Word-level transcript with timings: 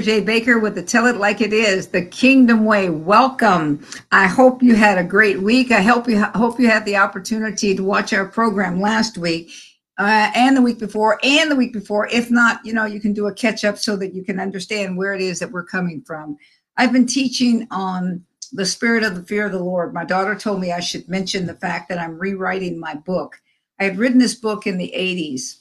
Jay 0.00 0.20
Baker 0.20 0.58
with 0.58 0.74
the 0.74 0.82
Tell 0.82 1.04
It 1.04 1.18
Like 1.18 1.42
It 1.42 1.52
Is, 1.52 1.88
the 1.88 2.00
Kingdom 2.00 2.64
Way. 2.64 2.88
Welcome. 2.88 3.86
I 4.10 4.26
hope 4.26 4.62
you 4.62 4.74
had 4.74 4.96
a 4.96 5.04
great 5.04 5.42
week. 5.42 5.70
I 5.70 5.82
hope 5.82 6.08
you 6.08 6.18
hope 6.18 6.58
you 6.58 6.66
had 6.66 6.86
the 6.86 6.96
opportunity 6.96 7.76
to 7.76 7.84
watch 7.84 8.14
our 8.14 8.24
program 8.24 8.80
last 8.80 9.18
week 9.18 9.52
uh, 9.98 10.30
and 10.34 10.56
the 10.56 10.62
week 10.62 10.78
before 10.78 11.20
and 11.22 11.50
the 11.50 11.56
week 11.56 11.74
before. 11.74 12.08
If 12.10 12.30
not, 12.30 12.64
you 12.64 12.72
know, 12.72 12.86
you 12.86 13.00
can 13.00 13.12
do 13.12 13.26
a 13.26 13.34
catch 13.34 13.66
up 13.66 13.76
so 13.76 13.94
that 13.96 14.14
you 14.14 14.24
can 14.24 14.40
understand 14.40 14.96
where 14.96 15.12
it 15.12 15.20
is 15.20 15.40
that 15.40 15.50
we're 15.50 15.62
coming 15.62 16.00
from. 16.06 16.38
I've 16.78 16.92
been 16.94 17.06
teaching 17.06 17.68
on 17.70 18.24
the 18.50 18.64
spirit 18.64 19.02
of 19.02 19.14
the 19.14 19.24
fear 19.24 19.44
of 19.44 19.52
the 19.52 19.62
Lord. 19.62 19.92
My 19.92 20.06
daughter 20.06 20.34
told 20.34 20.62
me 20.62 20.72
I 20.72 20.80
should 20.80 21.06
mention 21.06 21.44
the 21.44 21.56
fact 21.56 21.90
that 21.90 21.98
I'm 21.98 22.18
rewriting 22.18 22.80
my 22.80 22.94
book. 22.94 23.42
I 23.78 23.84
had 23.84 23.98
written 23.98 24.20
this 24.20 24.36
book 24.36 24.66
in 24.66 24.78
the 24.78 24.94
80s, 24.96 25.58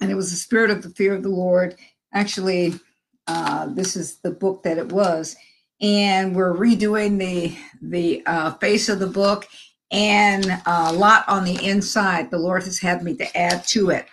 and 0.00 0.10
it 0.10 0.14
was 0.14 0.30
the 0.30 0.36
spirit 0.38 0.70
of 0.70 0.82
the 0.82 0.90
fear 0.90 1.14
of 1.14 1.22
the 1.22 1.28
Lord. 1.28 1.76
Actually, 2.14 2.80
uh, 3.28 3.66
this 3.66 3.94
is 3.96 4.16
the 4.18 4.30
book 4.30 4.62
that 4.62 4.78
it 4.78 4.90
was, 4.90 5.36
and 5.80 6.34
we're 6.34 6.54
redoing 6.54 7.18
the 7.18 7.56
the 7.82 8.22
uh, 8.26 8.54
face 8.54 8.88
of 8.88 8.98
the 8.98 9.06
book 9.06 9.46
and 9.90 10.60
a 10.66 10.92
lot 10.92 11.24
on 11.28 11.44
the 11.44 11.64
inside. 11.64 12.30
The 12.30 12.38
Lord 12.38 12.64
has 12.64 12.78
had 12.80 13.02
me 13.02 13.14
to 13.16 13.36
add 13.36 13.64
to 13.68 13.90
it, 13.90 14.06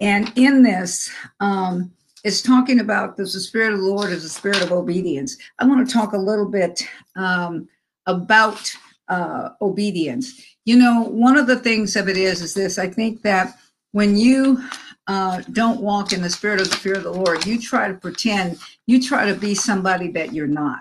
and 0.00 0.32
in 0.36 0.62
this. 0.62 1.10
Um, 1.40 1.92
it's 2.22 2.42
talking 2.42 2.80
about 2.80 3.16
the 3.16 3.26
spirit 3.26 3.72
of 3.72 3.78
the 3.78 3.86
Lord 3.86 4.10
is 4.10 4.22
the 4.22 4.28
spirit 4.28 4.62
of 4.62 4.72
obedience. 4.72 5.38
I 5.58 5.64
want 5.64 5.88
to 5.88 5.90
talk 5.90 6.12
a 6.12 6.18
little 6.18 6.50
bit 6.50 6.86
um, 7.16 7.66
about 8.04 8.70
uh, 9.08 9.50
obedience. 9.62 10.40
You 10.66 10.76
know, 10.76 11.04
one 11.04 11.38
of 11.38 11.46
the 11.46 11.58
things 11.58 11.96
of 11.96 12.08
it 12.08 12.18
is 12.18 12.42
is 12.42 12.52
this. 12.52 12.78
I 12.78 12.88
think 12.88 13.22
that 13.22 13.54
when 13.92 14.16
you 14.16 14.62
uh, 15.06 15.42
don't 15.52 15.80
walk 15.80 16.12
in 16.12 16.22
the 16.22 16.30
spirit 16.30 16.60
of 16.60 16.70
the 16.70 16.76
fear 16.76 16.94
of 16.94 17.02
the 17.02 17.10
Lord. 17.10 17.44
You 17.44 17.60
try 17.60 17.88
to 17.88 17.94
pretend, 17.94 18.58
you 18.86 19.02
try 19.02 19.26
to 19.26 19.34
be 19.34 19.56
somebody 19.56 20.08
that 20.12 20.32
you're 20.32 20.46
not. 20.46 20.80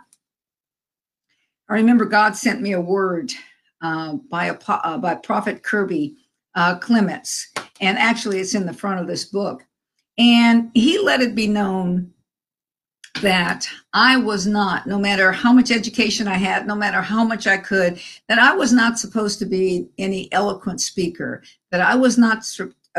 I 1.67 1.73
remember 1.73 2.05
God 2.05 2.35
sent 2.35 2.61
me 2.61 2.73
a 2.73 2.81
word 2.81 3.31
uh, 3.81 4.13
by 4.29 4.45
a 4.45 4.57
uh, 4.67 4.97
by 4.97 5.15
Prophet 5.15 5.63
Kirby 5.63 6.15
uh, 6.53 6.77
Clements, 6.77 7.47
and 7.81 7.97
actually 7.97 8.39
it's 8.39 8.55
in 8.55 8.65
the 8.65 8.73
front 8.73 8.99
of 8.99 9.07
this 9.07 9.25
book. 9.25 9.65
And 10.17 10.69
he 10.73 10.99
let 10.99 11.21
it 11.21 11.33
be 11.33 11.47
known 11.47 12.13
that 13.21 13.67
I 13.93 14.17
was 14.17 14.45
not, 14.45 14.85
no 14.85 14.99
matter 14.99 15.31
how 15.31 15.53
much 15.53 15.71
education 15.71 16.27
I 16.27 16.35
had, 16.35 16.67
no 16.67 16.75
matter 16.75 17.01
how 17.01 17.23
much 17.23 17.47
I 17.47 17.57
could, 17.57 17.99
that 18.27 18.39
I 18.39 18.53
was 18.53 18.71
not 18.73 18.99
supposed 18.99 19.39
to 19.39 19.45
be 19.45 19.87
any 19.97 20.31
eloquent 20.31 20.81
speaker, 20.81 21.41
that 21.71 21.81
I 21.81 21.95
was 21.95 22.17
not 22.17 22.45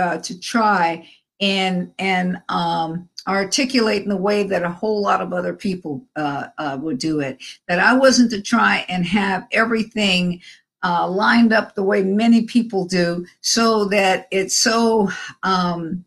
uh, 0.00 0.18
to 0.18 0.38
try 0.40 1.06
and 1.40 1.92
and 1.98 2.42
um, 2.48 3.08
articulate 3.26 4.02
in 4.02 4.08
the 4.08 4.16
way 4.16 4.42
that 4.42 4.62
a 4.62 4.70
whole 4.70 5.00
lot 5.00 5.20
of 5.20 5.32
other 5.32 5.54
people 5.54 6.04
uh, 6.16 6.46
uh, 6.58 6.78
would 6.80 6.98
do 6.98 7.20
it. 7.20 7.38
That 7.68 7.78
I 7.78 7.94
wasn't 7.94 8.30
to 8.32 8.42
try 8.42 8.84
and 8.88 9.04
have 9.06 9.46
everything 9.52 10.40
uh, 10.82 11.08
lined 11.08 11.52
up 11.52 11.74
the 11.74 11.82
way 11.82 12.02
many 12.02 12.42
people 12.42 12.86
do, 12.86 13.26
so 13.40 13.84
that 13.86 14.26
it's 14.30 14.56
so 14.56 15.10
um, 15.42 16.04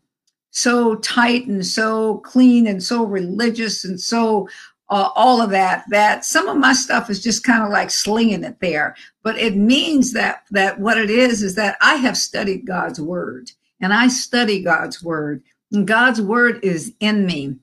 so 0.54 0.94
tight 0.96 1.46
and 1.46 1.66
so 1.66 2.18
clean 2.18 2.68
and 2.68 2.82
so 2.82 3.04
religious 3.04 3.84
and 3.84 4.00
so 4.00 4.48
uh, 4.88 5.08
all 5.16 5.40
of 5.40 5.50
that 5.50 5.84
that 5.90 6.24
some 6.24 6.48
of 6.48 6.56
my 6.56 6.72
stuff 6.72 7.10
is 7.10 7.20
just 7.20 7.42
kind 7.42 7.64
of 7.64 7.70
like 7.70 7.90
slinging 7.90 8.44
it 8.44 8.60
there 8.60 8.94
but 9.24 9.36
it 9.36 9.56
means 9.56 10.12
that 10.12 10.44
that 10.52 10.78
what 10.78 10.96
it 10.96 11.10
is 11.10 11.42
is 11.42 11.56
that 11.56 11.76
i 11.80 11.94
have 11.96 12.16
studied 12.16 12.66
god's 12.66 13.00
word 13.00 13.50
and 13.80 13.92
I 13.92 14.08
study 14.08 14.62
God's 14.62 15.02
word. 15.02 15.42
And 15.72 15.86
God's 15.86 16.20
word 16.20 16.60
is 16.62 16.92
in 17.00 17.26
me. 17.26 17.56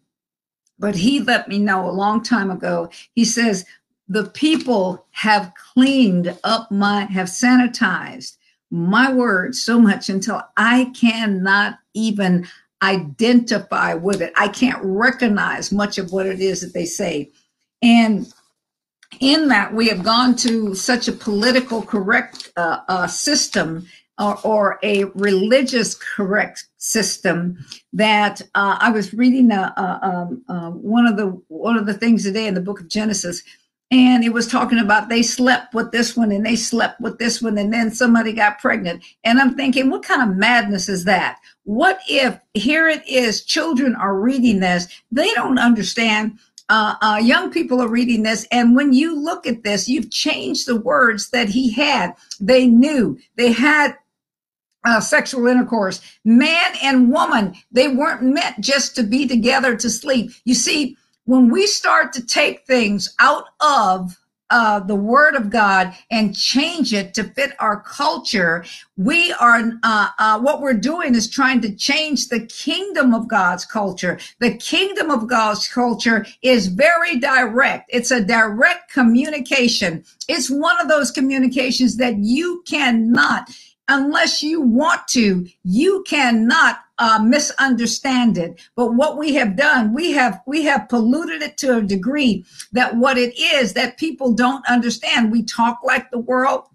But 0.78 0.96
he 0.96 1.20
let 1.20 1.48
me 1.48 1.60
know 1.60 1.90
a 1.90 1.92
long 1.92 2.24
time 2.24 2.50
ago. 2.52 2.90
He 3.14 3.24
says, 3.24 3.66
the 4.08 4.26
people 4.26 5.06
have 5.12 5.54
cleaned 5.74 6.38
up 6.44 6.72
my, 6.72 7.06
have 7.06 7.28
sanitized 7.28 8.38
my 8.70 9.12
word 9.14 9.56
so 9.56 9.80
much 9.80 10.10
until 10.10 10.42
I 10.58 10.92
cannot 11.00 11.80
even 11.94 12.48
identify 12.82 13.94
with 13.94 14.22
it. 14.22 14.34
I 14.36 14.48
can't 14.48 14.80
recognize 14.84 15.72
much 15.72 15.98
of 15.98 16.12
what 16.12 16.26
it 16.26 16.40
is 16.40 16.62
that 16.62 16.74
they 16.74 16.86
say. 16.86 17.32
And 17.82 18.34
in 19.20 19.50
that, 19.50 19.74
we 19.74 19.88
have 19.90 20.04
gone 20.04 20.36
to 20.38 20.74
such 20.74 21.08
a 21.08 21.14
political 21.14 21.82
correct 21.82 22.52
uh, 22.56 22.80
uh, 22.88 23.08
system 23.08 23.88
or, 24.22 24.40
or 24.44 24.80
a 24.84 25.06
religious 25.16 25.96
correct 25.96 26.68
system 26.78 27.58
that 27.92 28.42
uh, 28.54 28.78
I 28.80 28.92
was 28.92 29.14
reading 29.14 29.52
uh, 29.52 29.74
um, 30.04 30.44
uh, 30.48 30.70
one 30.70 31.08
of 31.08 31.18
the 31.18 31.42
one 31.48 31.76
of 31.76 31.88
the 31.88 31.94
things 31.94 32.24
today 32.24 32.46
in 32.46 32.54
the 32.54 32.62
book 32.62 32.80
of 32.80 32.88
Genesis, 32.88 33.42
and 33.90 34.24
it 34.24 34.32
was 34.32 34.48
talking 34.48 34.78
about 34.78 35.10
they 35.10 35.24
slept 35.24 35.74
with 35.74 35.92
this 35.92 36.16
one 36.16 36.32
and 36.32 36.46
they 36.46 36.56
slept 36.56 37.02
with 37.02 37.18
this 37.18 37.42
one, 37.42 37.58
and 37.58 37.74
then 37.74 37.90
somebody 37.90 38.32
got 38.32 38.60
pregnant. 38.60 39.04
And 39.24 39.40
I'm 39.40 39.56
thinking, 39.56 39.90
what 39.90 40.04
kind 40.04 40.22
of 40.22 40.38
madness 40.38 40.88
is 40.88 41.06
that? 41.06 41.40
What 41.64 42.00
if 42.08 42.40
here 42.54 42.88
it 42.88 43.08
is, 43.08 43.44
children 43.44 43.96
are 43.96 44.20
reading 44.20 44.60
this, 44.60 44.88
they 45.12 45.34
don't 45.34 45.60
understand 45.60 46.38
uh, 46.70 46.96
uh, 47.02 47.20
young 47.22 47.52
people 47.52 47.82
are 47.82 47.90
reading 47.90 48.24
this, 48.24 48.48
and 48.50 48.78
when 48.78 48.94
you 48.94 49.20
look 49.20 49.46
at 49.46 49.64
this, 49.64 49.90
you've 49.90 50.10
changed 50.10 50.68
the 50.68 50.80
words 50.80 51.30
that 51.32 51.50
he 51.50 51.70
had. 51.70 52.14
They 52.40 52.66
knew 52.66 53.20
they 53.36 53.52
had 53.52 53.98
uh, 54.84 55.00
sexual 55.00 55.48
intercourse. 55.48 56.02
Man 56.24 56.74
and 56.82 57.12
woman, 57.12 57.56
they 57.72 57.88
weren't 57.88 58.24
meant 58.24 58.62
just 58.62 58.96
to 58.96 59.04
be 59.04 59.28
together 59.28 59.76
to 59.76 59.90
sleep. 59.90 60.32
You 60.46 60.54
see, 60.54 60.98
when 61.26 61.50
we 61.50 61.68
start 61.68 62.14
to 62.14 62.26
take 62.26 62.66
things 62.66 63.14
out 63.20 63.46
of 63.60 64.18
uh, 64.52 64.82
the 64.82 64.96
word 64.96 65.34
of 65.36 65.50
God 65.50 65.96
and 66.12 66.36
change 66.36 66.94
it 66.94 67.14
to 67.14 67.24
fit 67.24 67.54
our 67.60 67.80
culture, 67.82 68.66
we 68.98 69.32
are, 69.34 69.72
uh, 69.84 70.10
uh, 70.20 70.40
what 70.40 70.62
we're 70.62 70.74
doing 70.74 71.16
is 71.16 71.30
trying 71.30 71.62
to 71.62 71.74
change 71.74 72.28
the 72.28 72.46
kingdom 72.48 73.14
of 73.14 73.30
God's 73.30 73.64
culture. 73.64 74.20
The 74.40 74.56
kingdom 74.58 75.10
of 75.10 75.28
God's 75.28 75.70
culture 75.70 76.26
is 76.42 76.68
very 76.68 77.18
direct. 77.18 77.90
It's 77.94 78.12
a 78.12 78.22
direct 78.22 78.92
communication. 78.92 80.04
It's 80.28 80.50
one 80.50 80.80
of 80.82 80.90
those 80.90 81.12
communications 81.12 81.96
that 81.98 82.18
you 82.18 82.62
cannot 82.68 83.50
unless 83.92 84.42
you 84.42 84.62
want 84.62 85.08
to, 85.10 85.46
you 85.64 86.04
cannot 86.08 86.80
uh, 86.98 87.20
misunderstand 87.24 88.38
it. 88.38 88.62
But 88.76 88.94
what 88.94 89.18
we 89.18 89.34
have 89.36 89.56
done, 89.56 89.94
we 89.94 90.12
have 90.12 90.42
we 90.48 90.64
have 90.64 90.88
polluted 90.88 91.42
it 91.42 91.58
to 91.58 91.78
a 91.78 91.82
degree 91.82 92.46
that 92.72 92.96
what 92.96 93.18
it 93.18 93.38
is 93.38 93.74
that 93.74 93.98
people 93.98 94.34
don't 94.34 94.66
understand. 94.68 95.32
We 95.32 95.44
talk 95.44 95.80
like 95.84 96.10
the 96.12 96.20
world. 96.20 96.66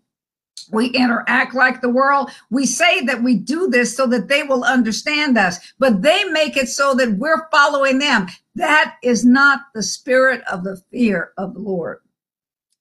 We 0.72 0.86
interact 0.88 1.54
like 1.54 1.80
the 1.80 1.88
world. 1.88 2.32
We 2.50 2.66
say 2.66 3.00
that 3.02 3.22
we 3.22 3.36
do 3.36 3.68
this 3.68 3.96
so 3.96 4.06
that 4.08 4.26
they 4.26 4.42
will 4.42 4.64
understand 4.64 5.38
us, 5.38 5.60
but 5.78 6.02
they 6.02 6.24
make 6.24 6.56
it 6.56 6.68
so 6.68 6.92
that 6.94 7.18
we're 7.18 7.48
following 7.50 8.00
them. 8.00 8.26
That 8.56 8.96
is 9.04 9.24
not 9.24 9.60
the 9.74 9.82
spirit 9.82 10.42
of 10.50 10.64
the 10.64 10.82
fear 10.90 11.32
of 11.38 11.54
the 11.54 11.60
Lord. 11.60 12.00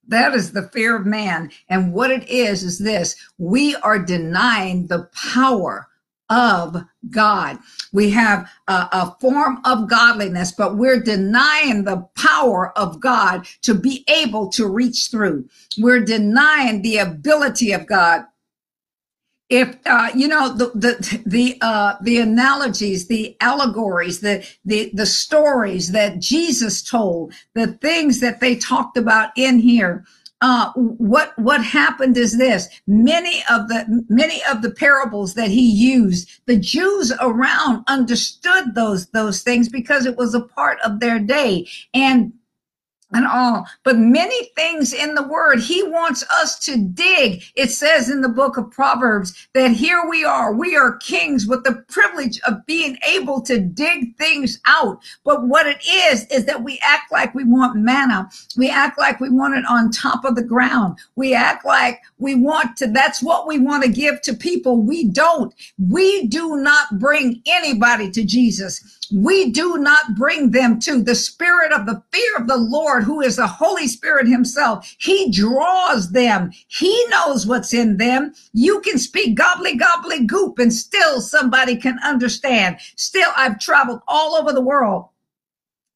That 0.08 0.34
is 0.34 0.52
the 0.52 0.68
fear 0.68 0.96
of 0.96 1.06
man. 1.06 1.50
And 1.68 1.92
what 1.92 2.10
it 2.10 2.28
is, 2.28 2.62
is 2.62 2.78
this 2.78 3.16
we 3.38 3.74
are 3.76 3.98
denying 3.98 4.86
the 4.86 5.08
power 5.32 5.88
of 6.28 6.76
God. 7.10 7.58
We 7.92 8.10
have 8.10 8.50
a, 8.66 8.72
a, 8.72 9.16
form 9.20 9.60
of 9.64 9.88
godliness, 9.88 10.52
but 10.52 10.76
we're 10.76 11.00
denying 11.00 11.84
the 11.84 12.08
power 12.16 12.76
of 12.76 13.00
God 13.00 13.46
to 13.62 13.74
be 13.74 14.04
able 14.08 14.50
to 14.50 14.66
reach 14.66 15.08
through. 15.10 15.48
We're 15.78 16.04
denying 16.04 16.82
the 16.82 16.98
ability 16.98 17.70
of 17.72 17.86
God 17.86 18.24
if 19.48 19.76
uh, 19.86 20.08
you 20.14 20.26
know 20.26 20.52
the 20.52 20.66
the 20.74 21.22
the 21.24 21.58
uh, 21.60 21.94
the 22.02 22.18
analogies, 22.18 23.06
the 23.06 23.36
allegories, 23.40 24.20
the 24.20 24.46
the 24.64 24.90
the 24.92 25.06
stories 25.06 25.92
that 25.92 26.18
Jesus 26.18 26.82
told, 26.82 27.32
the 27.54 27.68
things 27.68 28.20
that 28.20 28.40
they 28.40 28.56
talked 28.56 28.96
about 28.96 29.30
in 29.36 29.58
here. 29.58 30.04
Uh, 30.42 30.70
what 30.74 31.32
what 31.38 31.64
happened 31.64 32.16
is 32.18 32.36
this: 32.38 32.68
many 32.86 33.42
of 33.50 33.68
the 33.68 34.04
many 34.08 34.42
of 34.50 34.62
the 34.62 34.70
parables 34.70 35.34
that 35.34 35.48
he 35.48 35.70
used, 35.70 36.28
the 36.46 36.58
Jews 36.58 37.12
around 37.20 37.84
understood 37.86 38.74
those 38.74 39.06
those 39.08 39.42
things 39.42 39.68
because 39.68 40.06
it 40.06 40.16
was 40.16 40.34
a 40.34 40.40
part 40.40 40.78
of 40.84 41.00
their 41.00 41.18
day, 41.20 41.66
and 41.94 42.32
and 43.16 43.26
all, 43.26 43.66
but 43.82 43.96
many 43.96 44.50
things 44.56 44.92
in 44.92 45.14
the 45.14 45.26
word. 45.26 45.58
He 45.58 45.82
wants 45.82 46.22
us 46.30 46.58
to 46.60 46.76
dig. 46.76 47.42
It 47.56 47.70
says 47.70 48.10
in 48.10 48.20
the 48.20 48.28
book 48.28 48.58
of 48.58 48.70
Proverbs 48.70 49.48
that 49.54 49.70
here 49.70 50.04
we 50.08 50.22
are, 50.22 50.52
we 50.52 50.76
are 50.76 50.98
kings 50.98 51.46
with 51.46 51.64
the 51.64 51.82
privilege 51.88 52.38
of 52.46 52.64
being 52.66 52.98
able 53.08 53.40
to 53.42 53.58
dig 53.58 54.14
things 54.18 54.60
out. 54.66 55.02
But 55.24 55.46
what 55.46 55.66
it 55.66 55.78
is, 55.86 56.26
is 56.26 56.44
that 56.44 56.62
we 56.62 56.78
act 56.82 57.10
like 57.10 57.34
we 57.34 57.44
want 57.44 57.76
manna. 57.76 58.28
We 58.56 58.68
act 58.68 58.98
like 58.98 59.18
we 59.18 59.30
want 59.30 59.56
it 59.56 59.64
on 59.66 59.90
top 59.90 60.24
of 60.26 60.36
the 60.36 60.44
ground. 60.44 60.98
We 61.16 61.34
act 61.34 61.64
like 61.64 62.02
we 62.18 62.34
want 62.34 62.76
to, 62.78 62.86
that's 62.86 63.22
what 63.22 63.46
we 63.46 63.58
want 63.58 63.82
to 63.84 63.88
give 63.88 64.20
to 64.22 64.34
people. 64.34 64.82
We 64.82 65.08
don't. 65.08 65.54
We 65.78 66.26
do 66.26 66.56
not 66.56 66.98
bring 66.98 67.42
anybody 67.46 68.10
to 68.10 68.24
Jesus 68.24 68.95
we 69.12 69.50
do 69.50 69.78
not 69.78 70.14
bring 70.14 70.50
them 70.50 70.78
to 70.80 71.02
the 71.02 71.14
spirit 71.14 71.72
of 71.72 71.86
the 71.86 72.02
fear 72.12 72.36
of 72.36 72.46
the 72.46 72.56
Lord, 72.56 73.04
who 73.04 73.20
is 73.20 73.36
the 73.36 73.46
Holy 73.46 73.86
Spirit 73.86 74.26
himself. 74.28 74.94
He 74.98 75.30
draws 75.30 76.10
them. 76.10 76.50
He 76.68 77.06
knows 77.08 77.46
what's 77.46 77.72
in 77.72 77.96
them. 77.96 78.34
You 78.52 78.80
can 78.80 78.98
speak 78.98 79.36
gobbly, 79.36 79.76
gobbly 79.76 80.24
goop 80.24 80.58
and 80.58 80.72
still 80.72 81.20
somebody 81.20 81.76
can 81.76 81.98
understand. 82.04 82.78
Still, 82.96 83.30
I've 83.36 83.58
traveled 83.58 84.00
all 84.08 84.34
over 84.34 84.52
the 84.52 84.60
world 84.60 85.08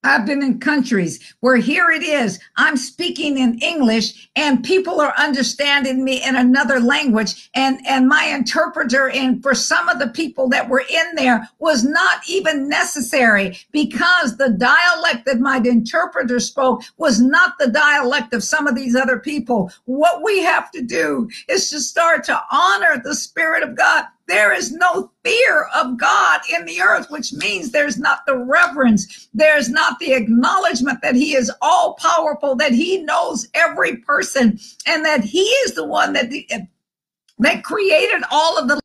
I've 0.03 0.25
been 0.25 0.43
in 0.43 0.61
countries 0.61 1.35
where 1.41 1.57
here 1.57 1.91
it 1.91 2.03
is, 2.03 2.41
I'm 2.57 2.79
speaking 2.79 3.37
in 3.37 3.59
English 3.59 4.31
and 4.35 4.65
people 4.65 4.99
are 4.99 5.13
understanding 5.19 6.05
me 6.05 6.23
in 6.25 6.37
another 6.37 6.81
language. 6.81 7.51
And, 7.55 7.79
and 7.87 8.09
my 8.09 8.25
interpreter, 8.25 9.11
and 9.11 9.43
for 9.43 9.55
some 9.55 9.91
of 9.91 9.99
the 9.99 10.09
people 10.09 10.49
that 10.51 10.71
were 10.71 10.85
in 10.89 11.15
there, 11.17 11.49
was 11.59 11.85
not 11.85 12.21
even 12.27 12.67
necessary 12.69 13.59
because 13.73 14.39
the 14.39 14.51
dialect 14.51 15.27
that 15.27 15.41
my 15.41 15.59
interpreter 15.59 16.41
spoke 16.41 16.83
was 16.97 17.21
not 17.21 17.59
the 17.59 17.69
dialect 17.69 18.33
of 18.33 18.43
some 18.43 18.67
of 18.67 18.75
these 18.75 18.97
other 18.97 19.19
people. 19.19 19.71
What 19.85 20.23
we 20.23 20.43
have 20.43 20.71
to 20.71 20.83
do 20.83 21.29
is 21.47 21.69
to 21.71 21.81
start 21.81 22.25
to 22.25 22.41
honor 22.51 23.03
the 23.05 23.15
Spirit 23.15 23.63
of 23.63 23.77
God 23.77 24.07
there 24.31 24.53
is 24.53 24.73
no 24.73 25.11
fear 25.25 25.69
of 25.75 25.99
God 25.99 26.41
in 26.55 26.65
the 26.65 26.81
earth, 26.81 27.11
which 27.11 27.33
means 27.33 27.71
there's 27.71 27.99
not 27.99 28.25
the 28.27 28.37
reverence. 28.37 29.29
There's 29.35 29.69
not 29.69 29.99
the 29.99 30.13
acknowledgement 30.15 31.03
that 31.03 31.15
he 31.15 31.35
is 31.35 31.51
all 31.61 31.95
powerful, 31.95 32.55
that 32.57 32.73
he 32.73 33.03
knows 33.03 33.49
every 33.55 33.97
person 33.97 34.59
and 34.87 35.05
that 35.05 35.25
he 35.25 35.43
is 35.43 35.75
the 35.75 35.85
one 35.85 36.13
that, 36.15 36.31
that 37.39 37.65
created 37.65 38.23
all 38.31 38.59
of 38.59 38.69
the 38.69 38.80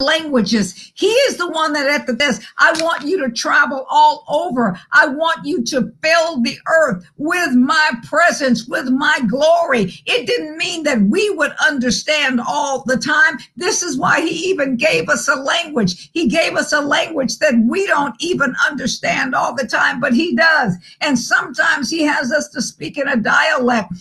languages. 0.00 0.92
He 0.94 1.06
is 1.06 1.36
the 1.36 1.48
one 1.48 1.72
that 1.74 1.88
at 1.88 2.06
the 2.06 2.14
desk, 2.14 2.42
I 2.58 2.72
want 2.82 3.02
you 3.06 3.24
to 3.24 3.30
travel 3.30 3.86
all 3.88 4.24
over. 4.28 4.78
I 4.92 5.06
want 5.06 5.46
you 5.46 5.62
to 5.66 5.92
fill 6.02 6.42
the 6.42 6.58
earth 6.66 7.04
with 7.16 7.52
my 7.52 7.92
presence, 8.02 8.66
with 8.66 8.88
my 8.88 9.20
glory. 9.28 9.92
It 10.06 10.26
didn't 10.26 10.56
mean 10.56 10.82
that 10.82 11.00
we 11.02 11.30
would 11.30 11.52
understand 11.64 12.40
all 12.40 12.82
the 12.84 12.96
time. 12.96 13.38
This 13.56 13.84
is 13.84 13.96
why 13.96 14.20
he 14.20 14.50
even 14.50 14.76
gave 14.76 15.08
us 15.08 15.28
a 15.28 15.36
language. 15.36 16.10
He 16.12 16.28
gave 16.28 16.56
us 16.56 16.72
a 16.72 16.80
language 16.80 17.38
that 17.38 17.54
we 17.68 17.86
don't 17.86 18.16
even 18.18 18.54
understand 18.68 19.34
all 19.36 19.54
the 19.54 19.66
time, 19.66 20.00
but 20.00 20.12
he 20.12 20.34
does. 20.34 20.74
And 21.00 21.16
sometimes 21.16 21.88
he 21.88 22.02
has 22.02 22.32
us 22.32 22.48
to 22.48 22.62
speak 22.62 22.98
in 22.98 23.06
a 23.06 23.16
dialect 23.16 23.92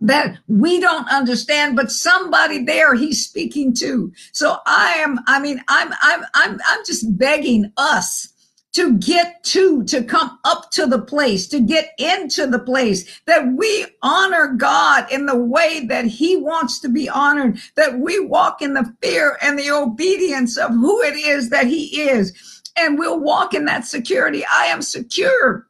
that 0.00 0.38
we 0.46 0.78
don't 0.80 1.08
understand, 1.10 1.76
but 1.76 1.90
somebody 1.90 2.64
there 2.64 2.94
he's 2.94 3.24
speaking 3.24 3.74
to. 3.74 4.12
So 4.32 4.58
I 4.66 4.94
am, 4.98 5.20
I 5.26 5.40
mean, 5.40 5.60
I'm, 5.68 5.92
I'm, 6.02 6.22
I'm, 6.34 6.58
I'm 6.66 6.84
just 6.84 7.16
begging 7.18 7.72
us 7.76 8.32
to 8.76 8.98
get 8.98 9.42
to, 9.42 9.84
to 9.84 10.04
come 10.04 10.38
up 10.44 10.70
to 10.70 10.84
the 10.84 11.00
place, 11.00 11.46
to 11.48 11.60
get 11.60 11.92
into 11.98 12.46
the 12.46 12.58
place 12.58 13.22
that 13.26 13.54
we 13.56 13.86
honor 14.02 14.48
God 14.48 15.10
in 15.10 15.24
the 15.24 15.36
way 15.36 15.86
that 15.86 16.04
he 16.04 16.36
wants 16.36 16.78
to 16.80 16.90
be 16.90 17.08
honored, 17.08 17.58
that 17.76 17.98
we 17.98 18.20
walk 18.20 18.60
in 18.60 18.74
the 18.74 18.94
fear 19.02 19.38
and 19.40 19.58
the 19.58 19.70
obedience 19.70 20.58
of 20.58 20.72
who 20.72 21.00
it 21.00 21.14
is 21.14 21.48
that 21.48 21.66
he 21.66 22.02
is. 22.02 22.62
And 22.76 22.98
we'll 22.98 23.18
walk 23.18 23.54
in 23.54 23.64
that 23.64 23.86
security. 23.86 24.44
I 24.44 24.66
am 24.66 24.82
secure 24.82 25.66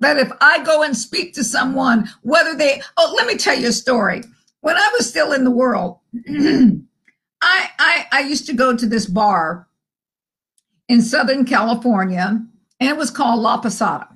that 0.00 0.18
if 0.18 0.30
I 0.40 0.62
go 0.64 0.82
and 0.82 0.96
speak 0.96 1.34
to 1.34 1.44
someone, 1.44 2.08
whether 2.22 2.54
they, 2.54 2.82
oh, 2.96 3.12
let 3.16 3.26
me 3.26 3.36
tell 3.36 3.58
you 3.58 3.68
a 3.68 3.72
story. 3.72 4.22
When 4.60 4.76
I 4.76 4.90
was 4.96 5.08
still 5.08 5.32
in 5.32 5.44
the 5.44 5.50
world, 5.50 5.98
I, 6.28 7.70
I, 7.78 8.06
I 8.12 8.20
used 8.20 8.46
to 8.46 8.52
go 8.52 8.76
to 8.76 8.86
this 8.86 9.06
bar 9.06 9.68
in 10.88 11.02
Southern 11.02 11.44
California, 11.44 12.42
and 12.80 12.88
it 12.88 12.96
was 12.96 13.10
called 13.10 13.40
La 13.40 13.60
Posada. 13.60 14.08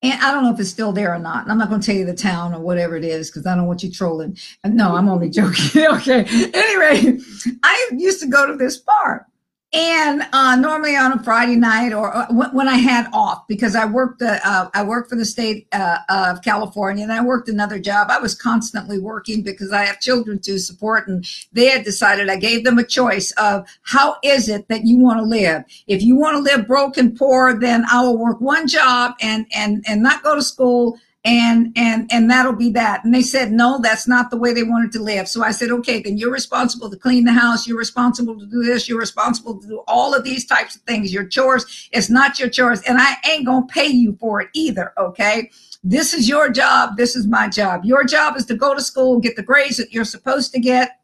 And 0.00 0.20
I 0.22 0.30
don't 0.30 0.44
know 0.44 0.54
if 0.54 0.60
it's 0.60 0.70
still 0.70 0.92
there 0.92 1.12
or 1.12 1.18
not. 1.18 1.42
And 1.42 1.50
I'm 1.50 1.58
not 1.58 1.68
going 1.68 1.80
to 1.80 1.86
tell 1.86 1.96
you 1.96 2.06
the 2.06 2.14
town 2.14 2.54
or 2.54 2.60
whatever 2.60 2.96
it 2.96 3.04
is 3.04 3.30
because 3.30 3.46
I 3.46 3.56
don't 3.56 3.66
want 3.66 3.82
you 3.82 3.90
trolling. 3.90 4.38
No, 4.64 4.94
I'm 4.94 5.08
only 5.08 5.28
joking. 5.30 5.86
okay. 5.86 6.24
Anyway, 6.54 7.18
I 7.64 7.90
used 7.96 8.20
to 8.20 8.28
go 8.28 8.46
to 8.46 8.56
this 8.56 8.76
bar 8.76 9.26
and 9.74 10.22
uh, 10.32 10.56
normally 10.56 10.96
on 10.96 11.12
a 11.12 11.22
Friday 11.22 11.56
night 11.56 11.92
or 11.92 12.16
uh, 12.16 12.26
when 12.52 12.68
I 12.68 12.76
had 12.76 13.06
off 13.12 13.46
because 13.48 13.76
I 13.76 13.84
worked 13.84 14.22
uh, 14.22 14.38
uh, 14.42 14.70
I 14.72 14.82
worked 14.82 15.10
for 15.10 15.16
the 15.16 15.26
state 15.26 15.68
uh, 15.72 15.98
of 16.08 16.40
California 16.42 17.02
and 17.02 17.12
I 17.12 17.22
worked 17.22 17.50
another 17.50 17.78
job. 17.78 18.08
I 18.10 18.18
was 18.18 18.34
constantly 18.34 18.98
working 18.98 19.42
because 19.42 19.70
I 19.70 19.84
have 19.84 20.00
children 20.00 20.38
to 20.40 20.58
support 20.58 21.06
and 21.06 21.26
they 21.52 21.66
had 21.66 21.84
decided 21.84 22.30
I 22.30 22.36
gave 22.36 22.64
them 22.64 22.78
a 22.78 22.84
choice 22.84 23.30
of 23.32 23.68
how 23.82 24.16
is 24.24 24.48
it 24.48 24.68
that 24.68 24.86
you 24.86 24.98
want 24.98 25.18
to 25.18 25.24
live. 25.24 25.64
If 25.86 26.02
you 26.02 26.16
want 26.16 26.36
to 26.36 26.42
live 26.50 26.66
broke 26.66 26.96
and 26.96 27.14
poor, 27.14 27.58
then 27.58 27.84
I 27.92 28.00
will 28.00 28.16
work 28.16 28.40
one 28.40 28.68
job 28.68 29.16
and 29.20 29.46
and 29.54 29.84
and 29.86 30.02
not 30.02 30.22
go 30.22 30.34
to 30.34 30.42
school 30.42 30.98
and 31.24 31.72
and 31.76 32.10
and 32.12 32.30
that'll 32.30 32.54
be 32.54 32.70
that. 32.70 33.04
And 33.04 33.12
they 33.12 33.22
said 33.22 33.52
no 33.52 33.80
that's 33.82 34.06
not 34.06 34.30
the 34.30 34.36
way 34.36 34.52
they 34.52 34.62
wanted 34.62 34.92
to 34.92 35.02
live. 35.02 35.28
So 35.28 35.42
i 35.42 35.50
said 35.50 35.70
okay 35.70 36.00
then 36.00 36.16
you're 36.16 36.30
responsible 36.30 36.90
to 36.90 36.96
clean 36.96 37.24
the 37.24 37.32
house. 37.32 37.66
You're 37.66 37.78
responsible 37.78 38.38
to 38.38 38.46
do 38.46 38.62
this. 38.62 38.88
You're 38.88 39.00
responsible 39.00 39.60
to 39.60 39.66
do 39.66 39.82
all 39.88 40.14
of 40.14 40.24
these 40.24 40.46
types 40.46 40.76
of 40.76 40.82
things. 40.82 41.12
Your 41.12 41.26
chores 41.26 41.88
it's 41.92 42.10
not 42.10 42.38
your 42.38 42.48
chores. 42.48 42.80
And 42.82 42.98
i 43.00 43.16
ain't 43.28 43.46
gonna 43.46 43.66
pay 43.66 43.88
you 43.88 44.16
for 44.20 44.40
it 44.40 44.48
either 44.54 44.92
okay? 44.98 45.50
This 45.84 46.12
is 46.12 46.28
your 46.28 46.50
job. 46.50 46.96
This 46.96 47.14
is 47.14 47.26
my 47.26 47.48
job. 47.48 47.84
Your 47.84 48.04
job 48.04 48.36
is 48.36 48.46
to 48.46 48.54
go 48.54 48.74
to 48.74 48.80
school 48.80 49.20
get 49.20 49.36
the 49.36 49.42
grades 49.42 49.76
that 49.76 49.92
you're 49.92 50.04
supposed 50.04 50.52
to 50.52 50.60
get 50.60 50.97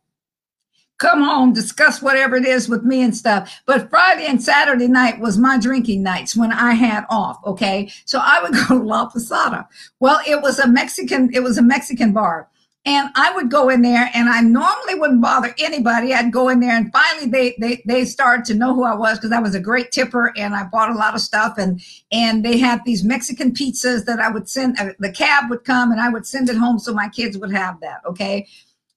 come 0.98 1.22
home, 1.22 1.52
discuss 1.52 2.00
whatever 2.00 2.36
it 2.36 2.46
is 2.46 2.68
with 2.68 2.84
me 2.84 3.02
and 3.02 3.16
stuff. 3.16 3.62
But 3.66 3.90
Friday 3.90 4.26
and 4.26 4.42
Saturday 4.42 4.88
night 4.88 5.20
was 5.20 5.38
my 5.38 5.58
drinking 5.58 6.02
nights 6.02 6.36
when 6.36 6.52
I 6.52 6.72
had 6.72 7.04
off. 7.10 7.38
Okay. 7.44 7.90
So 8.04 8.20
I 8.22 8.42
would 8.42 8.52
go 8.68 8.78
to 8.78 8.84
La 8.84 9.06
Posada. 9.06 9.68
Well, 10.00 10.20
it 10.26 10.40
was 10.42 10.58
a 10.58 10.68
Mexican, 10.68 11.30
it 11.34 11.42
was 11.42 11.58
a 11.58 11.62
Mexican 11.62 12.12
bar. 12.12 12.48
And 12.86 13.08
I 13.14 13.34
would 13.34 13.50
go 13.50 13.70
in 13.70 13.80
there 13.80 14.10
and 14.12 14.28
I 14.28 14.42
normally 14.42 14.94
wouldn't 14.96 15.22
bother 15.22 15.54
anybody. 15.58 16.12
I'd 16.12 16.30
go 16.30 16.50
in 16.50 16.60
there 16.60 16.76
and 16.76 16.92
finally 16.92 17.30
they, 17.30 17.56
they, 17.58 17.82
they 17.86 18.04
started 18.04 18.44
to 18.46 18.54
know 18.54 18.74
who 18.74 18.84
I 18.84 18.94
was 18.94 19.18
because 19.18 19.32
I 19.32 19.40
was 19.40 19.54
a 19.54 19.60
great 19.60 19.90
tipper 19.90 20.34
and 20.36 20.54
I 20.54 20.64
bought 20.64 20.90
a 20.90 20.94
lot 20.94 21.14
of 21.14 21.22
stuff 21.22 21.56
and, 21.56 21.80
and 22.12 22.44
they 22.44 22.58
had 22.58 22.82
these 22.84 23.02
Mexican 23.02 23.54
pizzas 23.54 24.04
that 24.04 24.20
I 24.20 24.30
would 24.30 24.50
send, 24.50 24.78
uh, 24.78 24.90
the 24.98 25.10
cab 25.10 25.48
would 25.48 25.64
come 25.64 25.92
and 25.92 26.00
I 26.00 26.10
would 26.10 26.26
send 26.26 26.50
it 26.50 26.56
home 26.56 26.78
so 26.78 26.92
my 26.92 27.08
kids 27.08 27.38
would 27.38 27.52
have 27.52 27.80
that. 27.80 28.02
Okay. 28.04 28.46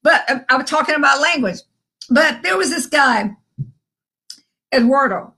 But 0.03 0.29
uh, 0.29 0.39
I 0.49 0.57
was 0.57 0.69
talking 0.69 0.95
about 0.95 1.21
language. 1.21 1.59
But 2.09 2.41
there 2.43 2.57
was 2.57 2.69
this 2.69 2.85
guy, 2.85 3.35
Eduardo, 4.73 5.33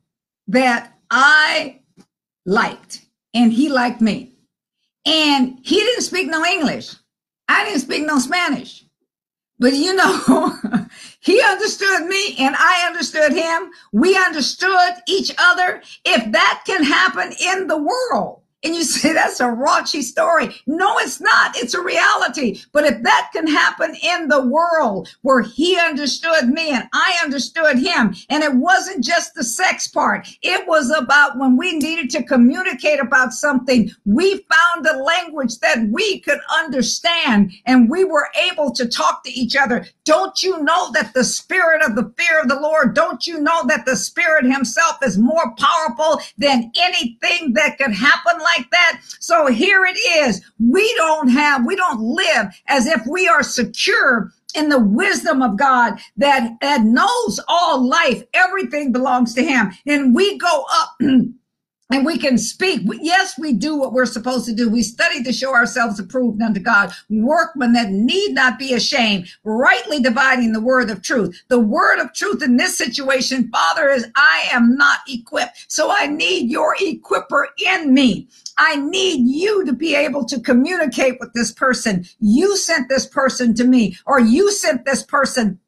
that 0.47 0.93
I 1.09 1.81
liked, 2.45 3.05
and 3.33 3.51
he 3.51 3.69
liked 3.69 4.01
me. 4.01 4.33
And 5.05 5.59
he 5.63 5.79
didn't 5.79 6.03
speak 6.03 6.27
no 6.27 6.45
English. 6.45 6.93
I 7.47 7.65
didn't 7.65 7.81
speak 7.81 8.05
no 8.05 8.19
Spanish. 8.19 8.85
But 9.59 9.73
you 9.73 9.93
know, 9.93 10.53
he 11.19 11.41
understood 11.41 12.05
me 12.05 12.35
and 12.39 12.55
I 12.57 12.85
understood 12.87 13.33
him. 13.33 13.71
We 13.91 14.15
understood 14.15 14.93
each 15.07 15.31
other. 15.37 15.81
If 16.05 16.31
that 16.31 16.63
can 16.65 16.83
happen 16.83 17.33
in 17.39 17.67
the 17.67 17.77
world, 17.77 18.41
and 18.63 18.75
you 18.75 18.83
say 18.83 19.13
that's 19.13 19.39
a 19.39 19.45
raunchy 19.45 20.01
story. 20.01 20.53
No, 20.67 20.97
it's 20.99 21.21
not. 21.21 21.55
It's 21.55 21.73
a 21.73 21.81
reality. 21.81 22.61
But 22.73 22.83
if 22.83 23.01
that 23.03 23.29
can 23.31 23.47
happen 23.47 23.95
in 24.03 24.27
the 24.27 24.45
world 24.45 25.07
where 25.21 25.41
he 25.41 25.79
understood 25.79 26.49
me 26.49 26.71
and 26.71 26.83
I 26.93 27.19
understood 27.23 27.77
him, 27.77 28.15
and 28.29 28.43
it 28.43 28.53
wasn't 28.55 29.03
just 29.03 29.33
the 29.33 29.43
sex 29.45 29.87
part, 29.87 30.27
it 30.41 30.67
was 30.67 30.91
about 30.91 31.37
when 31.37 31.55
we 31.55 31.77
needed 31.77 32.09
to 32.11 32.23
communicate 32.23 32.99
about 32.99 33.31
something, 33.31 33.91
we 34.05 34.45
found 34.51 34.85
a 34.85 35.03
language 35.03 35.59
that 35.59 35.87
we 35.91 36.19
could 36.19 36.39
understand 36.53 37.51
and 37.65 37.89
we 37.89 38.03
were 38.03 38.27
able 38.51 38.71
to 38.71 38.87
talk 38.87 39.23
to 39.23 39.31
each 39.31 39.55
other. 39.55 39.87
Don't 40.03 40.43
you 40.43 40.61
know 40.63 40.91
that 40.91 41.13
the 41.13 41.23
spirit 41.23 41.81
of 41.81 41.95
the 41.95 42.11
fear 42.17 42.41
of 42.41 42.49
the 42.49 42.59
Lord, 42.59 42.93
don't 42.93 43.25
you 43.25 43.39
know 43.39 43.65
that 43.67 43.85
the 43.85 43.95
spirit 43.95 44.45
himself 44.45 44.97
is 45.03 45.17
more 45.17 45.55
powerful 45.57 46.19
than 46.37 46.71
anything 46.77 47.53
that 47.53 47.77
could 47.77 47.93
happen 47.93 48.39
like 48.55 48.69
that. 48.71 49.01
So 49.19 49.47
here 49.47 49.85
it 49.85 49.97
is. 49.97 50.41
We 50.59 50.93
don't 50.95 51.29
have, 51.29 51.65
we 51.65 51.75
don't 51.75 52.01
live 52.01 52.47
as 52.67 52.85
if 52.85 53.01
we 53.07 53.27
are 53.27 53.43
secure 53.43 54.31
in 54.55 54.69
the 54.69 54.79
wisdom 54.79 55.41
of 55.41 55.57
God 55.57 55.99
that, 56.17 56.51
that 56.61 56.81
knows 56.81 57.39
all 57.47 57.87
life. 57.87 58.23
Everything 58.33 58.91
belongs 58.91 59.33
to 59.35 59.43
him. 59.43 59.71
And 59.85 60.15
we 60.15 60.37
go 60.37 60.65
up 60.71 60.99
and 61.91 62.05
we 62.05 62.17
can 62.17 62.37
speak. 62.37 62.81
Yes, 63.01 63.37
we 63.39 63.53
do 63.53 63.75
what 63.75 63.93
we're 63.93 64.05
supposed 64.05 64.45
to 64.45 64.53
do. 64.53 64.69
We 64.69 64.83
study 64.83 65.23
to 65.23 65.33
show 65.33 65.53
ourselves 65.53 65.99
approved 65.99 66.41
unto 66.41 66.59
God, 66.59 66.93
workmen 67.09 67.73
that 67.73 67.89
need 67.89 68.33
not 68.33 68.59
be 68.59 68.73
ashamed, 68.73 69.27
rightly 69.43 69.99
dividing 69.99 70.53
the 70.53 70.61
word 70.61 70.91
of 70.91 71.01
truth. 71.01 71.41
The 71.47 71.59
word 71.59 71.99
of 71.99 72.13
truth 72.13 72.43
in 72.43 72.57
this 72.57 72.77
situation, 72.77 73.49
Father, 73.49 73.89
is 73.89 74.05
I 74.15 74.49
am 74.51 74.75
not 74.75 74.99
equipped. 75.07 75.65
So 75.67 75.91
I 75.91 76.05
need 76.05 76.49
your 76.49 76.75
equiper 76.75 77.45
in 77.57 77.93
me. 77.93 78.27
I 78.57 78.75
need 78.75 79.27
you 79.27 79.65
to 79.65 79.73
be 79.73 79.95
able 79.95 80.25
to 80.25 80.39
communicate 80.39 81.17
with 81.19 81.33
this 81.33 81.51
person. 81.51 82.05
You 82.19 82.55
sent 82.57 82.89
this 82.89 83.07
person 83.07 83.55
to 83.55 83.63
me, 83.63 83.97
or 84.05 84.19
you 84.19 84.51
sent 84.51 84.85
this 84.85 85.01
person 85.01 85.59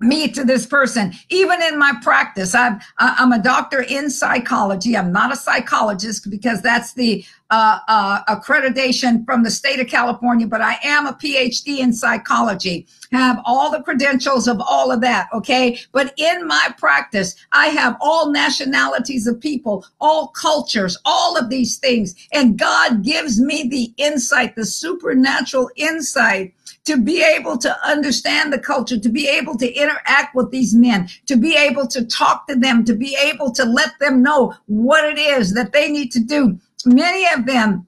me 0.00 0.28
to 0.28 0.44
this 0.44 0.66
person. 0.66 1.12
Even 1.28 1.62
in 1.62 1.78
my 1.78 1.92
practice 2.02 2.54
i'm 2.54 2.80
i'm 2.98 3.32
a 3.32 3.42
doctor 3.42 3.82
in 3.82 4.10
psychology. 4.10 4.96
I'm 4.96 5.12
not 5.12 5.32
a 5.32 5.36
psychologist 5.36 6.30
because 6.30 6.62
that's 6.62 6.94
the 6.94 7.24
uh, 7.50 7.80
uh, 7.88 8.24
accreditation 8.24 9.24
from 9.24 9.42
the 9.42 9.50
state 9.50 9.80
of 9.80 9.88
california 9.88 10.46
but 10.46 10.60
i 10.60 10.78
am 10.84 11.06
a 11.06 11.12
phd 11.14 11.66
in 11.66 11.92
psychology. 11.92 12.86
Have 13.12 13.40
all 13.44 13.70
the 13.70 13.82
credentials 13.82 14.46
of 14.46 14.60
all 14.60 14.92
of 14.92 15.00
that 15.00 15.28
okay? 15.34 15.80
But 15.92 16.14
in 16.16 16.46
my 16.46 16.74
practice 16.78 17.34
i 17.52 17.66
have 17.68 17.96
all 18.00 18.30
nationalities 18.30 19.26
of 19.26 19.40
people 19.40 19.84
all 20.00 20.28
cultures 20.28 20.96
all 21.04 21.36
of 21.36 21.50
these 21.50 21.76
things 21.76 22.14
and 22.32 22.58
god 22.58 23.02
gives 23.02 23.40
me 23.40 23.68
the 23.68 23.92
insight 23.96 24.56
the 24.56 24.64
supernatural 24.64 25.70
insight 25.76 26.54
to 26.86 26.96
be 26.96 27.22
able 27.22 27.58
to 27.58 27.86
understand 27.86 28.52
the 28.52 28.58
culture, 28.58 28.98
to 28.98 29.08
be 29.08 29.28
able 29.28 29.56
to 29.58 29.72
interact 29.72 30.34
with 30.34 30.50
these 30.50 30.74
men, 30.74 31.08
to 31.26 31.36
be 31.36 31.56
able 31.56 31.86
to 31.88 32.04
talk 32.04 32.46
to 32.48 32.56
them, 32.56 32.84
to 32.84 32.94
be 32.94 33.16
able 33.22 33.52
to 33.52 33.64
let 33.64 33.98
them 34.00 34.22
know 34.22 34.54
what 34.66 35.04
it 35.04 35.18
is 35.18 35.54
that 35.54 35.72
they 35.72 35.90
need 35.90 36.10
to 36.12 36.20
do. 36.20 36.58
Many 36.86 37.26
of 37.34 37.46
them 37.46 37.86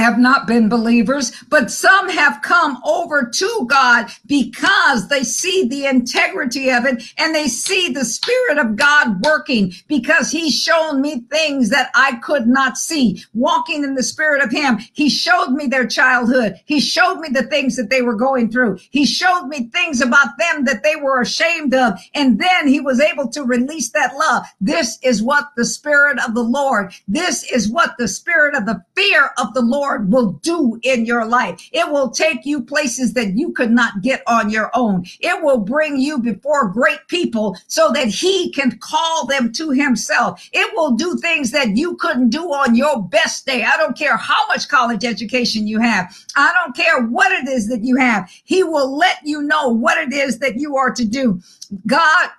have 0.00 0.18
not 0.18 0.46
been 0.46 0.68
believers, 0.68 1.32
but 1.48 1.70
some 1.70 2.08
have 2.08 2.42
come 2.42 2.80
over 2.84 3.30
to 3.32 3.66
God 3.68 4.10
because 4.26 5.08
they 5.08 5.22
see 5.22 5.68
the 5.68 5.86
integrity 5.86 6.70
of 6.70 6.84
it 6.86 7.02
and 7.18 7.34
they 7.34 7.48
see 7.48 7.90
the 7.90 8.04
Spirit 8.04 8.58
of 8.58 8.76
God 8.76 9.24
working 9.24 9.72
because 9.88 10.30
He's 10.30 10.58
shown 10.58 11.00
me 11.00 11.20
things 11.30 11.70
that 11.70 11.90
I 11.94 12.16
could 12.22 12.46
not 12.46 12.78
see. 12.78 13.22
Walking 13.34 13.84
in 13.84 13.94
the 13.94 14.02
Spirit 14.02 14.42
of 14.42 14.50
Him, 14.50 14.78
He 14.92 15.10
showed 15.10 15.50
me 15.50 15.66
their 15.66 15.86
childhood. 15.86 16.54
He 16.64 16.80
showed 16.80 17.20
me 17.20 17.28
the 17.28 17.44
things 17.44 17.76
that 17.76 17.90
they 17.90 18.02
were 18.02 18.16
going 18.16 18.50
through. 18.50 18.78
He 18.90 19.04
showed 19.04 19.46
me 19.46 19.68
things 19.68 20.00
about 20.00 20.38
them 20.38 20.64
that 20.64 20.82
they 20.82 20.96
were 20.96 21.20
ashamed 21.20 21.74
of. 21.74 22.00
And 22.14 22.40
then 22.40 22.68
He 22.68 22.80
was 22.80 23.00
able 23.00 23.28
to 23.28 23.44
release 23.44 23.90
that 23.90 24.16
love. 24.16 24.44
This 24.60 24.98
is 25.02 25.22
what 25.22 25.50
the 25.56 25.64
Spirit 25.64 26.18
of 26.26 26.34
the 26.34 26.42
Lord, 26.42 26.92
this 27.06 27.44
is 27.52 27.70
what 27.70 27.96
the 27.98 28.08
Spirit 28.08 28.54
of 28.54 28.64
the 28.66 28.82
fear 28.96 29.30
of 29.38 29.52
the 29.54 29.62
Lord 29.62 29.89
Lord 29.90 30.12
will 30.12 30.32
do 30.42 30.78
in 30.82 31.04
your 31.04 31.24
life. 31.24 31.68
It 31.72 31.90
will 31.90 32.10
take 32.10 32.46
you 32.46 32.62
places 32.62 33.12
that 33.14 33.36
you 33.36 33.52
could 33.52 33.72
not 33.72 34.02
get 34.02 34.22
on 34.28 34.48
your 34.48 34.70
own. 34.72 35.04
It 35.18 35.42
will 35.42 35.58
bring 35.58 35.98
you 35.98 36.18
before 36.18 36.68
great 36.68 37.00
people 37.08 37.56
so 37.66 37.90
that 37.92 38.06
he 38.06 38.52
can 38.52 38.78
call 38.78 39.26
them 39.26 39.52
to 39.54 39.70
himself. 39.70 40.48
It 40.52 40.72
will 40.76 40.92
do 40.92 41.16
things 41.16 41.50
that 41.50 41.76
you 41.76 41.96
couldn't 41.96 42.30
do 42.30 42.52
on 42.52 42.76
your 42.76 43.02
best 43.02 43.46
day. 43.46 43.64
I 43.64 43.76
don't 43.76 43.98
care 43.98 44.16
how 44.16 44.46
much 44.46 44.68
college 44.68 45.04
education 45.04 45.66
you 45.66 45.80
have. 45.80 46.16
I 46.36 46.52
don't 46.62 46.76
care 46.76 47.04
what 47.06 47.32
it 47.32 47.48
is 47.48 47.68
that 47.68 47.82
you 47.82 47.96
have. 47.96 48.30
He 48.44 48.62
will 48.62 48.96
let 48.96 49.18
you 49.24 49.42
know 49.42 49.68
what 49.68 49.98
it 49.98 50.12
is 50.12 50.38
that 50.38 50.56
you 50.56 50.76
are 50.76 50.92
to 50.92 51.04
do. 51.04 51.40
God 51.86 52.30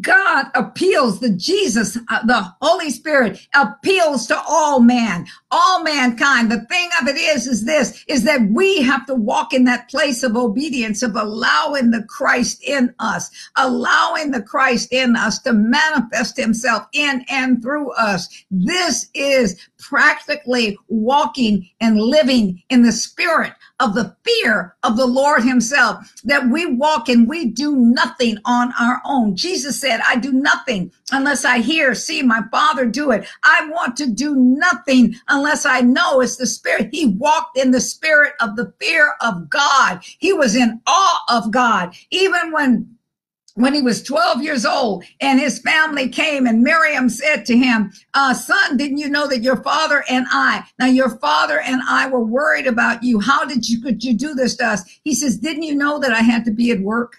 God 0.00 0.46
appeals, 0.54 1.20
the 1.20 1.30
Jesus, 1.30 1.96
uh, 2.08 2.26
the 2.26 2.52
Holy 2.60 2.90
Spirit 2.90 3.46
appeals 3.54 4.26
to 4.26 4.42
all 4.46 4.80
man, 4.80 5.26
all 5.50 5.82
mankind. 5.82 6.50
The 6.50 6.64
thing 6.66 6.88
of 7.00 7.08
it 7.08 7.16
is, 7.16 7.46
is 7.46 7.64
this, 7.64 8.04
is 8.08 8.24
that 8.24 8.48
we 8.50 8.82
have 8.82 9.06
to 9.06 9.14
walk 9.14 9.52
in 9.52 9.64
that 9.64 9.88
place 9.88 10.22
of 10.22 10.36
obedience, 10.36 11.02
of 11.02 11.14
allowing 11.14 11.90
the 11.90 12.02
Christ 12.02 12.62
in 12.64 12.94
us, 12.98 13.30
allowing 13.56 14.32
the 14.32 14.42
Christ 14.42 14.92
in 14.92 15.16
us 15.16 15.38
to 15.40 15.52
manifest 15.52 16.36
himself 16.36 16.86
in 16.92 17.24
and 17.28 17.62
through 17.62 17.92
us. 17.92 18.44
This 18.50 19.08
is 19.14 19.68
practically 19.78 20.76
walking 20.88 21.68
and 21.80 22.00
living 22.00 22.62
in 22.70 22.82
the 22.82 22.92
spirit 22.92 23.52
of 23.78 23.94
the 23.94 24.16
fear 24.24 24.74
of 24.82 24.96
the 24.96 25.06
Lord 25.06 25.42
himself, 25.42 26.12
that 26.24 26.48
we 26.48 26.66
walk 26.66 27.08
and 27.08 27.28
we 27.28 27.44
do 27.44 27.76
nothing 27.76 28.38
on 28.44 28.72
our 28.80 29.02
own. 29.04 29.36
Jesus 29.36 29.80
said, 29.80 30.00
I 30.06 30.16
do 30.16 30.32
nothing 30.32 30.92
unless 31.12 31.44
I 31.44 31.58
hear, 31.58 31.94
see 31.94 32.22
my 32.22 32.40
father 32.50 32.86
do 32.86 33.10
it. 33.10 33.26
I 33.44 33.68
want 33.70 33.96
to 33.98 34.06
do 34.06 34.34
nothing 34.34 35.14
unless 35.28 35.66
I 35.66 35.80
know 35.80 36.20
it's 36.20 36.36
the 36.36 36.46
spirit. 36.46 36.88
He 36.92 37.06
walked 37.06 37.58
in 37.58 37.70
the 37.70 37.80
spirit 37.80 38.32
of 38.40 38.56
the 38.56 38.72
fear 38.80 39.14
of 39.20 39.50
God. 39.50 40.00
He 40.18 40.32
was 40.32 40.56
in 40.56 40.80
awe 40.86 41.24
of 41.28 41.50
God. 41.50 41.94
Even 42.10 42.52
when 42.52 42.95
when 43.56 43.72
he 43.72 43.80
was 43.80 44.02
12 44.02 44.42
years 44.42 44.64
old 44.66 45.02
and 45.20 45.40
his 45.40 45.58
family 45.60 46.08
came 46.08 46.46
and 46.46 46.62
Miriam 46.62 47.08
said 47.08 47.46
to 47.46 47.56
him, 47.56 47.90
uh, 48.14 48.34
son, 48.34 48.76
didn't 48.76 48.98
you 48.98 49.08
know 49.08 49.26
that 49.26 49.42
your 49.42 49.62
father 49.62 50.04
and 50.08 50.26
I, 50.30 50.64
now 50.78 50.86
your 50.86 51.18
father 51.18 51.60
and 51.60 51.80
I 51.88 52.08
were 52.08 52.24
worried 52.24 52.66
about 52.66 53.02
you. 53.02 53.18
How 53.18 53.46
did 53.46 53.68
you, 53.68 53.80
could 53.80 54.04
you 54.04 54.14
do 54.14 54.34
this 54.34 54.56
to 54.56 54.66
us? 54.66 54.82
He 55.04 55.14
says, 55.14 55.38
didn't 55.38 55.62
you 55.62 55.74
know 55.74 55.98
that 55.98 56.12
I 56.12 56.20
had 56.20 56.44
to 56.44 56.50
be 56.50 56.70
at 56.70 56.80
work? 56.80 57.16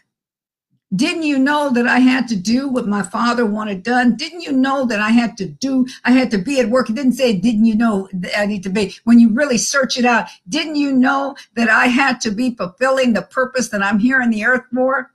Didn't 0.96 1.24
you 1.24 1.39
know 1.39 1.72
that 1.74 1.88
I 1.88 2.00
had 2.00 2.27
to 2.29 2.36
do 2.36 2.70
what 2.70 2.88
my 2.88 3.01
father 3.01 3.46
wanted 3.46 3.84
done? 3.84 4.15
Didn't 4.15 4.41
you 4.41 4.53
know 4.53 4.86
that 4.86 5.01
I 5.01 5.10
had 5.10 5.36
to 5.38 5.46
do, 5.48 5.88
I 6.06 6.12
had 6.12 6.32
to 6.32 6.38
be 6.38 6.60
at 6.60 6.70
work? 6.70 6.88
Didn't 6.88 7.13
say, 7.13 7.34
didn't 7.36 7.65
you 7.65 7.75
know 7.75 8.08
that 8.13 8.39
I 8.39 8.46
need 8.46 8.63
to 8.63 8.70
be? 8.70 8.96
When 9.03 9.20
you 9.20 9.29
really 9.29 9.58
search 9.58 9.98
it 9.98 10.06
out, 10.06 10.27
didn't 10.48 10.75
you 10.75 10.94
know 10.94 11.36
that 11.56 11.67
I 11.67 11.88
had 11.88 12.22
to 12.22 12.32
be 12.32 12.56
fulfilling 12.56 13.13
the 13.13 13.24
purpose 13.24 13.70
that 13.70 13.84
I'm 13.84 14.00
here 14.00 14.22
on 14.22 14.29
the 14.29 14.46
earth 14.46 14.63
for? 14.74 15.12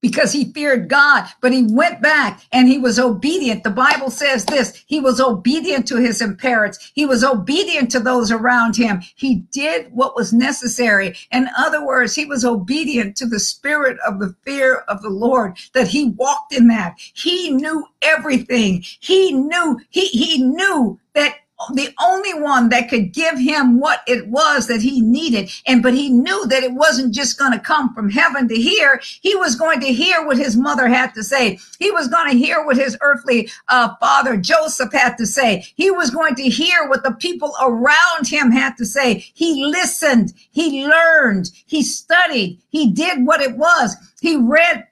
Because 0.00 0.32
he 0.32 0.52
feared 0.52 0.88
God, 0.88 1.26
but 1.40 1.52
he 1.52 1.64
went 1.64 2.00
back 2.00 2.42
and 2.52 2.68
he 2.68 2.78
was 2.78 2.98
obedient. 2.98 3.64
The 3.64 3.70
Bible 3.70 4.10
says 4.10 4.44
this 4.44 4.84
he 4.86 5.00
was 5.00 5.20
obedient 5.20 5.86
to 5.88 5.96
his 5.96 6.22
parents, 6.38 6.92
he 6.94 7.06
was 7.06 7.24
obedient 7.24 7.90
to 7.92 8.00
those 8.00 8.30
around 8.30 8.76
him. 8.76 9.02
He 9.16 9.36
did 9.52 9.92
what 9.92 10.16
was 10.16 10.32
necessary. 10.32 11.16
In 11.32 11.48
other 11.56 11.84
words, 11.84 12.14
he 12.14 12.24
was 12.24 12.44
obedient 12.44 13.16
to 13.16 13.26
the 13.26 13.40
spirit 13.40 13.98
of 14.06 14.20
the 14.20 14.34
fear 14.42 14.84
of 14.88 15.02
the 15.02 15.10
Lord, 15.10 15.56
that 15.74 15.88
he 15.88 16.10
walked 16.10 16.52
in 16.52 16.68
that. 16.68 16.94
He 16.98 17.50
knew 17.50 17.86
everything. 18.02 18.84
He 19.00 19.32
knew, 19.32 19.80
he, 19.90 20.06
he 20.08 20.42
knew 20.42 20.98
that 21.14 21.36
the 21.74 21.92
one 22.40 22.68
that 22.70 22.88
could 22.88 23.12
give 23.12 23.38
him 23.38 23.80
what 23.80 24.02
it 24.06 24.28
was 24.28 24.66
that 24.66 24.82
he 24.82 25.00
needed. 25.00 25.50
And, 25.66 25.82
but 25.82 25.94
he 25.94 26.08
knew 26.10 26.46
that 26.46 26.62
it 26.62 26.72
wasn't 26.72 27.14
just 27.14 27.38
going 27.38 27.52
to 27.52 27.58
come 27.58 27.94
from 27.94 28.10
heaven 28.10 28.48
to 28.48 28.54
hear. 28.54 29.00
He 29.20 29.34
was 29.36 29.56
going 29.56 29.80
to 29.80 29.92
hear 29.92 30.24
what 30.26 30.38
his 30.38 30.56
mother 30.56 30.88
had 30.88 31.14
to 31.14 31.22
say. 31.22 31.58
He 31.78 31.90
was 31.90 32.08
going 32.08 32.30
to 32.30 32.38
hear 32.38 32.64
what 32.64 32.76
his 32.76 32.96
earthly 33.00 33.50
uh, 33.68 33.94
father 34.00 34.36
Joseph 34.36 34.92
had 34.92 35.16
to 35.18 35.26
say. 35.26 35.66
He 35.74 35.90
was 35.90 36.10
going 36.10 36.34
to 36.36 36.48
hear 36.48 36.88
what 36.88 37.02
the 37.02 37.12
people 37.12 37.54
around 37.60 38.26
him 38.26 38.50
had 38.50 38.76
to 38.78 38.86
say. 38.86 39.26
He 39.34 39.64
listened. 39.64 40.32
He 40.50 40.86
learned. 40.86 41.50
He 41.66 41.82
studied. 41.82 42.58
He 42.68 42.90
did 42.90 43.26
what 43.26 43.40
it 43.40 43.56
was. 43.56 43.96
He 44.20 44.36
read 44.36 44.86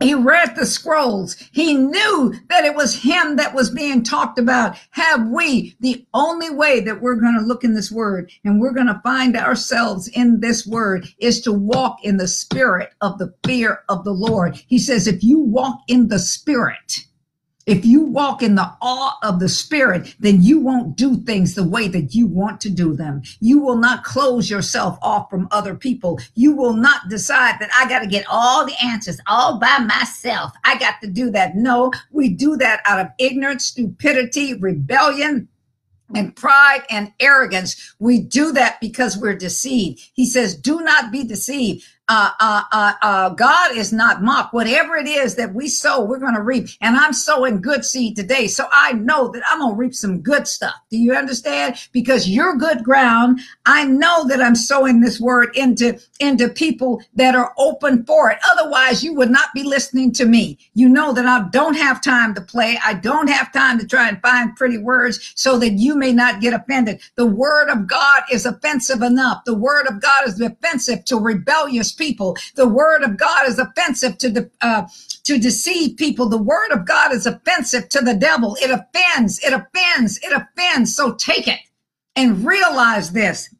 he 0.00 0.14
read 0.14 0.56
the 0.56 0.66
scrolls. 0.66 1.36
He 1.52 1.74
knew 1.74 2.34
that 2.48 2.64
it 2.64 2.74
was 2.74 3.02
him 3.02 3.36
that 3.36 3.54
was 3.54 3.70
being 3.70 4.02
talked 4.02 4.38
about. 4.38 4.76
Have 4.90 5.28
we 5.28 5.74
the 5.80 6.06
only 6.12 6.50
way 6.50 6.80
that 6.80 7.00
we're 7.00 7.16
going 7.16 7.38
to 7.38 7.46
look 7.46 7.64
in 7.64 7.74
this 7.74 7.90
word 7.90 8.30
and 8.44 8.60
we're 8.60 8.74
going 8.74 8.88
to 8.88 9.00
find 9.02 9.36
ourselves 9.36 10.08
in 10.08 10.40
this 10.40 10.66
word 10.66 11.08
is 11.18 11.40
to 11.42 11.52
walk 11.52 11.98
in 12.02 12.18
the 12.18 12.28
spirit 12.28 12.92
of 13.00 13.16
the 13.18 13.32
fear 13.44 13.84
of 13.88 14.04
the 14.04 14.12
Lord. 14.12 14.62
He 14.66 14.78
says, 14.78 15.06
if 15.06 15.24
you 15.24 15.38
walk 15.38 15.80
in 15.88 16.08
the 16.08 16.18
spirit, 16.18 17.06
if 17.66 17.84
you 17.84 18.02
walk 18.02 18.42
in 18.42 18.54
the 18.54 18.72
awe 18.80 19.18
of 19.22 19.40
the 19.40 19.48
spirit, 19.48 20.14
then 20.20 20.40
you 20.40 20.60
won't 20.60 20.96
do 20.96 21.16
things 21.16 21.54
the 21.54 21.68
way 21.68 21.88
that 21.88 22.14
you 22.14 22.26
want 22.26 22.60
to 22.60 22.70
do 22.70 22.94
them. 22.94 23.22
You 23.40 23.58
will 23.58 23.76
not 23.76 24.04
close 24.04 24.48
yourself 24.48 24.98
off 25.02 25.28
from 25.28 25.48
other 25.50 25.74
people. 25.74 26.20
You 26.34 26.54
will 26.54 26.74
not 26.74 27.08
decide 27.08 27.56
that 27.58 27.70
I 27.76 27.88
got 27.88 28.00
to 28.00 28.06
get 28.06 28.24
all 28.30 28.64
the 28.64 28.76
answers 28.82 29.20
all 29.26 29.58
by 29.58 29.78
myself. 29.78 30.52
I 30.64 30.78
got 30.78 31.00
to 31.02 31.08
do 31.08 31.30
that. 31.32 31.56
No, 31.56 31.92
we 32.12 32.28
do 32.28 32.56
that 32.58 32.82
out 32.86 33.00
of 33.00 33.08
ignorance, 33.18 33.64
stupidity, 33.64 34.54
rebellion, 34.54 35.48
and 36.14 36.36
pride 36.36 36.84
and 36.88 37.12
arrogance. 37.18 37.96
We 37.98 38.20
do 38.20 38.52
that 38.52 38.80
because 38.80 39.16
we're 39.16 39.34
deceived. 39.34 40.00
He 40.14 40.24
says, 40.24 40.54
do 40.54 40.80
not 40.82 41.10
be 41.10 41.24
deceived. 41.24 41.84
Uh, 42.08 42.30
uh, 42.38 42.62
uh, 42.70 42.92
uh, 43.02 43.28
God 43.30 43.76
is 43.76 43.92
not 43.92 44.22
mocked. 44.22 44.54
Whatever 44.54 44.96
it 44.96 45.08
is 45.08 45.34
that 45.36 45.54
we 45.54 45.66
sow, 45.68 46.04
we're 46.04 46.20
going 46.20 46.36
to 46.36 46.42
reap. 46.42 46.68
And 46.80 46.96
I'm 46.96 47.12
sowing 47.12 47.60
good 47.60 47.84
seed 47.84 48.14
today. 48.14 48.46
So 48.46 48.66
I 48.72 48.92
know 48.92 49.28
that 49.32 49.42
I'm 49.46 49.58
going 49.58 49.74
to 49.74 49.78
reap 49.78 49.94
some 49.94 50.20
good 50.20 50.46
stuff. 50.46 50.74
Do 50.90 50.98
you 50.98 51.14
understand? 51.14 51.76
Because 51.92 52.28
you're 52.28 52.56
good 52.56 52.84
ground. 52.84 53.40
I 53.64 53.84
know 53.84 54.26
that 54.28 54.40
I'm 54.40 54.54
sowing 54.54 55.00
this 55.00 55.18
word 55.18 55.56
into, 55.56 55.98
into 56.20 56.48
people 56.48 57.02
that 57.14 57.34
are 57.34 57.52
open 57.58 58.04
for 58.04 58.30
it. 58.30 58.38
Otherwise, 58.50 59.02
you 59.02 59.14
would 59.14 59.30
not 59.30 59.48
be 59.52 59.64
listening 59.64 60.12
to 60.12 60.26
me. 60.26 60.58
You 60.74 60.88
know 60.88 61.12
that 61.12 61.26
I 61.26 61.48
don't 61.50 61.74
have 61.74 62.04
time 62.04 62.34
to 62.34 62.40
play. 62.40 62.78
I 62.84 62.94
don't 62.94 63.28
have 63.28 63.52
time 63.52 63.80
to 63.80 63.86
try 63.86 64.08
and 64.08 64.22
find 64.22 64.54
pretty 64.54 64.78
words 64.78 65.32
so 65.34 65.58
that 65.58 65.72
you 65.72 65.96
may 65.96 66.12
not 66.12 66.40
get 66.40 66.54
offended. 66.54 67.00
The 67.16 67.26
word 67.26 67.68
of 67.68 67.88
God 67.88 68.22
is 68.30 68.46
offensive 68.46 69.02
enough. 69.02 69.44
The 69.44 69.54
word 69.54 69.88
of 69.88 70.00
God 70.00 70.28
is 70.28 70.40
offensive 70.40 71.04
to 71.06 71.16
rebellious 71.16 71.95
people. 71.96 72.36
The 72.54 72.68
word 72.68 73.02
of 73.02 73.18
God 73.18 73.48
is 73.48 73.58
offensive 73.58 74.18
to 74.18 74.30
the, 74.30 74.50
uh, 74.60 74.86
to 75.24 75.38
deceive 75.38 75.96
people. 75.96 76.28
The 76.28 76.38
word 76.38 76.70
of 76.72 76.86
God 76.86 77.12
is 77.12 77.26
offensive 77.26 77.88
to 77.90 78.00
the 78.00 78.14
devil. 78.14 78.56
It 78.60 78.70
offends, 78.70 79.40
it 79.40 79.52
offends, 79.52 80.18
it 80.22 80.32
offends. 80.32 80.94
So 80.94 81.14
take 81.14 81.48
it 81.48 81.60
and 82.14 82.46
realize 82.46 83.12
this 83.12 83.50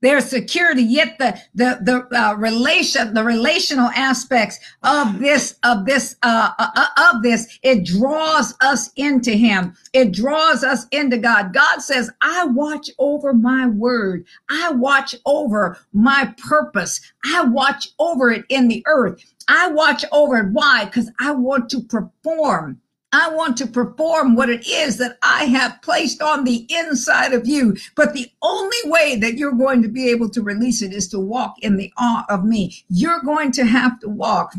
their 0.00 0.20
security 0.20 0.82
yet 0.82 1.18
the 1.18 1.38
the 1.54 1.78
the 1.82 2.18
uh, 2.18 2.34
relation 2.34 3.14
the 3.14 3.24
relational 3.24 3.90
aspects 3.90 4.58
of 4.82 5.18
this 5.18 5.56
of 5.62 5.84
this 5.84 6.16
uh, 6.22 6.50
uh, 6.58 6.68
uh, 6.74 7.12
of 7.12 7.22
this 7.22 7.58
it 7.62 7.84
draws 7.84 8.54
us 8.60 8.90
into 8.96 9.32
him. 9.32 9.74
It 9.92 10.12
draws 10.12 10.64
us 10.64 10.86
into 10.90 11.18
god. 11.18 11.52
God 11.52 11.80
says 11.80 12.10
i 12.20 12.44
watch 12.44 12.90
over 12.98 13.32
my 13.32 13.66
word. 13.66 14.24
I 14.48 14.72
watch 14.72 15.14
over 15.26 15.78
my 15.92 16.34
purpose. 16.38 17.00
I 17.24 17.44
watch 17.44 17.88
over 17.98 18.30
it 18.30 18.44
in 18.48 18.68
the 18.68 18.82
earth. 18.86 19.22
I 19.48 19.68
watch 19.68 20.04
over 20.12 20.38
it. 20.38 20.52
Why? 20.52 20.84
Because 20.84 21.10
i 21.18 21.32
want 21.32 21.70
to 21.70 21.80
perform 21.80 22.80
I 23.12 23.30
want 23.30 23.56
to 23.58 23.66
perform 23.66 24.36
what 24.36 24.50
it 24.50 24.66
is 24.68 24.98
that 24.98 25.18
I 25.22 25.44
have 25.46 25.82
placed 25.82 26.22
on 26.22 26.44
the 26.44 26.66
inside 26.68 27.32
of 27.32 27.46
you. 27.46 27.76
But 27.96 28.12
the 28.12 28.30
only 28.40 28.76
way 28.84 29.16
that 29.16 29.34
you're 29.34 29.52
going 29.52 29.82
to 29.82 29.88
be 29.88 30.08
able 30.10 30.28
to 30.30 30.42
release 30.42 30.80
it 30.80 30.92
is 30.92 31.08
to 31.08 31.18
walk 31.18 31.56
in 31.60 31.76
the 31.76 31.92
awe 31.98 32.24
of 32.28 32.44
me. 32.44 32.84
You're 32.88 33.20
going 33.20 33.50
to 33.52 33.64
have 33.64 33.98
to 34.00 34.08
walk 34.08 34.54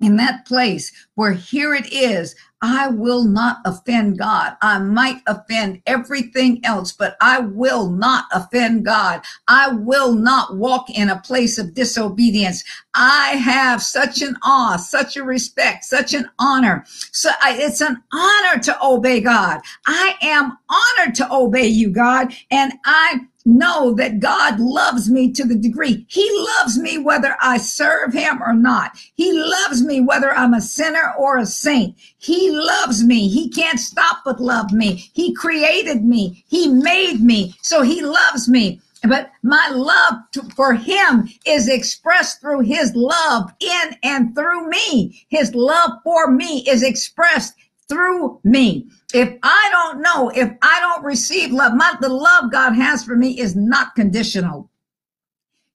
in 0.00 0.16
that 0.16 0.46
place 0.46 0.92
where 1.14 1.32
here 1.32 1.74
it 1.74 1.92
is 1.92 2.36
I 2.66 2.88
will 2.88 3.24
not 3.24 3.58
offend 3.66 4.18
God. 4.18 4.56
I 4.62 4.78
might 4.78 5.20
offend 5.26 5.82
everything 5.86 6.64
else, 6.64 6.92
but 6.92 7.14
I 7.20 7.40
will 7.40 7.90
not 7.90 8.24
offend 8.32 8.86
God. 8.86 9.20
I 9.48 9.68
will 9.68 10.14
not 10.14 10.56
walk 10.56 10.88
in 10.88 11.10
a 11.10 11.20
place 11.20 11.58
of 11.58 11.74
disobedience. 11.74 12.64
I 12.94 13.32
have 13.36 13.82
such 13.82 14.22
an 14.22 14.38
awe, 14.42 14.78
such 14.78 15.18
a 15.18 15.24
respect, 15.24 15.84
such 15.84 16.14
an 16.14 16.30
honor. 16.38 16.86
So 17.12 17.28
I, 17.42 17.54
it's 17.58 17.82
an 17.82 18.02
honor 18.10 18.62
to 18.62 18.82
obey 18.82 19.20
God. 19.20 19.60
I 19.86 20.14
am 20.22 20.56
honored 20.70 21.14
to 21.16 21.30
obey 21.30 21.66
you, 21.66 21.90
God, 21.90 22.32
and 22.50 22.72
I 22.86 23.26
know 23.44 23.94
that 23.94 24.20
God 24.20 24.58
loves 24.58 25.10
me 25.10 25.32
to 25.32 25.44
the 25.44 25.54
degree. 25.54 26.06
He 26.08 26.28
loves 26.58 26.78
me 26.78 26.98
whether 26.98 27.36
I 27.40 27.58
serve 27.58 28.12
him 28.12 28.42
or 28.42 28.54
not. 28.54 28.96
He 29.14 29.32
loves 29.32 29.82
me 29.82 30.00
whether 30.00 30.32
I'm 30.32 30.54
a 30.54 30.60
sinner 30.60 31.12
or 31.18 31.38
a 31.38 31.46
saint. 31.46 31.96
He 32.18 32.50
loves 32.50 33.04
me. 33.04 33.28
He 33.28 33.50
can't 33.50 33.80
stop 33.80 34.18
but 34.24 34.40
love 34.40 34.72
me. 34.72 35.10
He 35.12 35.34
created 35.34 36.04
me. 36.04 36.44
He 36.48 36.68
made 36.68 37.20
me. 37.20 37.54
So 37.62 37.82
he 37.82 38.00
loves 38.02 38.48
me. 38.48 38.80
But 39.06 39.30
my 39.42 39.70
love 39.74 40.14
to, 40.32 40.42
for 40.56 40.72
him 40.72 41.28
is 41.44 41.68
expressed 41.68 42.40
through 42.40 42.60
his 42.60 42.94
love 42.94 43.52
in 43.60 43.96
and 44.02 44.34
through 44.34 44.70
me. 44.70 45.26
His 45.28 45.54
love 45.54 45.90
for 46.02 46.30
me 46.30 46.64
is 46.66 46.82
expressed 46.82 47.52
through 47.88 48.40
me. 48.44 48.88
If 49.12 49.38
I 49.42 49.68
don't 49.72 50.02
know, 50.02 50.30
if 50.30 50.50
I 50.62 50.80
don't 50.80 51.04
receive 51.04 51.52
love, 51.52 51.74
my, 51.74 51.94
the 52.00 52.08
love 52.08 52.50
God 52.52 52.72
has 52.72 53.04
for 53.04 53.16
me 53.16 53.38
is 53.38 53.56
not 53.56 53.94
conditional. 53.94 54.70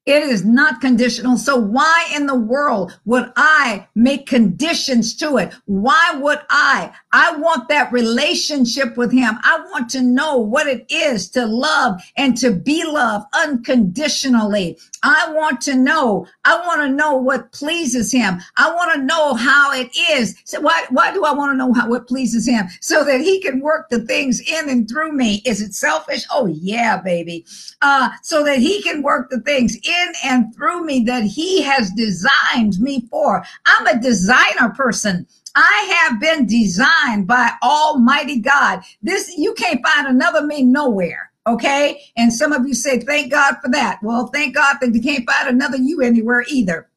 It 0.06 0.24
is 0.24 0.44
not 0.44 0.82
conditional. 0.82 1.38
So 1.38 1.56
why 1.56 2.10
in 2.15 2.25
the 2.25 2.36
world 2.36 3.00
would 3.06 3.32
I 3.36 3.88
make 3.94 4.25
conditions 4.25 5.15
to 5.18 5.38
it? 5.38 5.53
Why 5.65 6.15
would 6.15 6.39
I? 6.50 6.91
I 7.12 7.36
want 7.36 7.70
that 7.70 7.91
relationship 7.91 8.98
with 8.98 9.12
him. 9.12 9.38
I 9.44 9.60
want 9.72 9.89
to 9.91 10.01
know 10.01 10.38
what 10.38 10.68
it 10.68 10.86
is 10.89 11.29
to 11.32 11.46
love 11.46 12.01
and 12.18 12.36
to 12.38 12.51
be 12.51 12.84
loved 12.84 13.25
unconditionally. 13.34 14.79
I 15.03 15.32
want 15.34 15.62
to 15.62 15.75
know. 15.75 16.25
I 16.44 16.58
want 16.65 16.82
to 16.82 16.89
know 16.89 17.15
what 17.15 17.51
pleases 17.51 18.12
him. 18.12 18.39
I 18.58 18.74
want 18.74 18.94
to 18.96 19.06
know 19.06 19.36
how 19.36 19.74
it 19.74 19.89
is. 20.12 20.36
So 20.46 20.60
why, 20.60 20.86
why 20.89 21.13
do 21.13 21.24
I 21.24 21.34
want 21.34 21.51
to 21.53 21.58
know 21.58 21.74
how 21.74 21.88
what 21.88 22.08
pleases 22.08 22.48
him? 22.48 22.68
So 22.82 23.03
that 23.03 23.22
he 23.22 23.41
can 23.41 23.60
work 23.60 23.89
the 23.89 24.00
things 24.00 24.39
in 24.41 24.70
and 24.70 24.89
through 24.89 25.12
me. 25.12 25.44
Is 25.46 25.62
it 25.62 25.74
selfish? 25.74 26.25
Oh 26.32 26.48
yeah, 26.48 27.00
baby. 27.01 27.46
Uh, 27.82 28.10
so 28.24 28.44
that 28.44 28.58
he 28.58 28.82
can 28.82 29.03
work 29.03 29.29
the 29.29 29.41
things 29.41 29.75
in 29.75 29.99
and 30.24 30.53
through 30.56 30.86
me 30.86 31.03
that 31.06 31.24
he 31.24 31.62
has 31.62 31.91
designed 31.91 32.79
me 32.79 33.08
for. 33.10 33.44
I'm 33.65 33.88
a 33.88 34.01
designer 34.01 34.70
person. 34.75 35.27
I 35.56 36.08
have 36.10 36.20
been 36.20 36.46
designed 36.46 37.27
by 37.27 37.51
Almighty 37.63 38.39
God. 38.39 38.82
This, 39.01 39.36
you 39.38 39.53
can't 39.53 39.86
find 39.86 40.08
another 40.08 40.46
me 40.46 40.63
nowhere. 40.63 41.32
Okay. 41.48 42.01
And 42.18 42.32
some 42.32 42.51
of 42.51 42.68
you 42.68 42.74
say, 42.74 43.00
thank 43.00 43.32
God 43.32 43.56
for 43.63 43.70
that. 43.72 44.00
Well, 44.03 44.27
thank 44.27 44.56
God 44.56 44.78
that 44.82 44.93
you 44.93 45.02
can't 45.02 45.30
find 45.30 45.50
another 45.50 45.78
you 45.78 46.02
anywhere 46.02 46.45
either. 46.47 46.89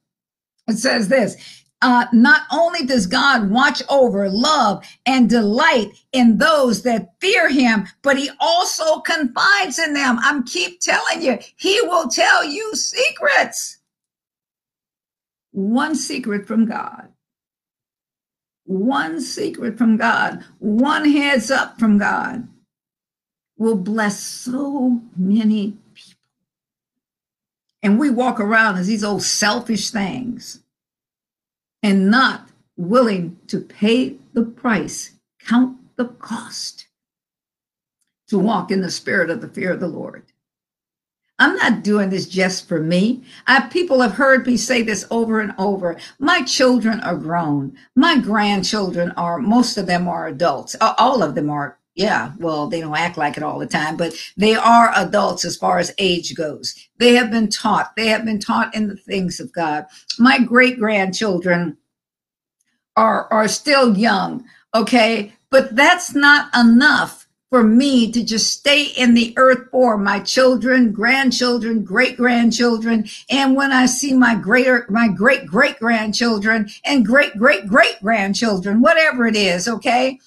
It 0.69 0.79
says 0.79 1.09
this 1.09 1.62
uh, 1.83 2.07
not 2.13 2.43
only 2.53 2.87
does 2.87 3.07
God 3.07 3.51
watch 3.51 3.83
over, 3.89 4.29
love, 4.31 4.85
and 5.05 5.29
delight 5.29 5.89
in 6.13 6.39
those 6.39 6.83
that 6.83 7.15
fear 7.21 7.49
him, 7.49 7.87
but 8.03 8.17
he 8.17 8.31
also 8.41 9.01
confides 9.01 9.79
in 9.79 9.93
them. 9.93 10.19
I'm 10.21 10.45
keep 10.45 10.81
telling 10.81 11.23
you, 11.23 11.39
he 11.57 11.81
will 11.83 12.09
tell 12.09 12.45
you 12.45 12.75
secrets. 12.75 13.79
One 15.51 15.95
secret 15.95 16.47
from 16.47 16.67
God. 16.67 17.09
One 18.65 19.21
secret 19.21 19.77
from 19.77 19.97
God. 19.97 20.45
One 20.61 21.11
heads 21.11 21.51
up 21.51 21.79
from 21.79 21.99
God 21.99 22.49
will 23.59 23.77
bless 23.77 24.19
so 24.19 25.01
many 25.17 25.77
people. 25.95 26.21
And 27.83 27.99
we 27.99 28.11
walk 28.11 28.41
around 28.41 28.77
as 28.77 28.87
these 28.87 29.05
old 29.05 29.23
selfish 29.23 29.91
things 29.91 30.62
and 31.83 32.11
not 32.11 32.49
willing 32.77 33.39
to 33.49 33.61
pay 33.61 34.17
the 34.33 34.45
price, 34.45 35.13
count 35.41 35.79
the 35.97 36.07
cost 36.07 36.87
to 38.29 38.39
walk 38.39 38.71
in 38.71 38.81
the 38.81 38.91
spirit 38.91 39.31
of 39.31 39.41
the 39.41 39.49
fear 39.49 39.73
of 39.73 39.81
the 39.81 39.89
Lord. 39.89 40.25
I'm 41.39 41.57
not 41.57 41.83
doing 41.83 42.11
this 42.11 42.27
just 42.27 42.69
for 42.69 42.81
me. 42.81 43.25
I, 43.47 43.63
people 43.69 44.01
have 44.01 44.13
heard 44.13 44.47
me 44.47 44.57
say 44.57 44.83
this 44.83 45.05
over 45.11 45.41
and 45.41 45.53
over. 45.59 45.99
My 46.19 46.43
children 46.43 47.01
are 47.01 47.17
grown. 47.17 47.77
My 47.97 48.19
grandchildren 48.19 49.11
are, 49.17 49.39
most 49.39 49.77
of 49.77 49.87
them 49.87 50.07
are 50.07 50.29
adults. 50.29 50.77
Uh, 50.81 50.95
all 50.99 51.23
of 51.23 51.35
them 51.35 51.51
are 51.51 51.79
yeah, 51.95 52.33
well, 52.39 52.69
they 52.69 52.81
don't 52.81 52.97
act 52.97 53.19
like 53.19 53.37
it 53.37 53.43
all 53.43 53.59
the 53.59 53.67
time, 53.67 53.97
but 53.97 54.15
they 54.37 54.55
are 54.55 54.93
adults 54.95 55.45
as 55.45 55.57
far 55.57 55.79
as 55.79 55.95
age 55.99 56.35
goes. 56.35 56.75
They 56.99 57.15
have 57.15 57.31
been 57.31 57.51
taught, 57.51 57.95
they 57.97 58.09
have 58.09 58.25
been 58.25 58.41
taught 58.41 58.75
in 58.75 58.89
the 58.89 58.97
things 58.97 59.41
of 59.41 59.53
God. 59.53 59.87
My 60.19 60.39
great 60.39 60.79
grandchildren 60.79 61.77
are, 62.97 63.31
are 63.33 63.49
still 63.49 63.97
young, 63.97 64.45
okay? 64.75 65.33
But 65.51 65.77
that's 65.77 66.15
not 66.15 66.55
enough 66.57 67.29
for 67.51 67.63
me 67.63 68.11
to 68.11 68.25
just 68.25 68.51
stay 68.51 68.85
in 68.85 69.13
the 69.13 69.35
earth 69.37 69.69
for 69.71 69.99
my 69.99 70.19
children, 70.21 70.91
grandchildren, 70.91 71.85
great 71.85 72.17
grandchildren. 72.17 73.07
And 73.29 73.55
when 73.55 73.73
I 73.73 73.85
see 73.85 74.15
my 74.15 74.35
greater, 74.35 74.87
my 74.89 75.09
great 75.09 75.45
great 75.45 75.79
grandchildren 75.79 76.71
and 76.87 77.05
great 77.05 77.37
great 77.37 77.67
great 77.67 78.01
grandchildren, 78.01 78.81
whatever 78.81 79.27
it 79.27 79.37
is, 79.37 79.69
okay? 79.69 80.19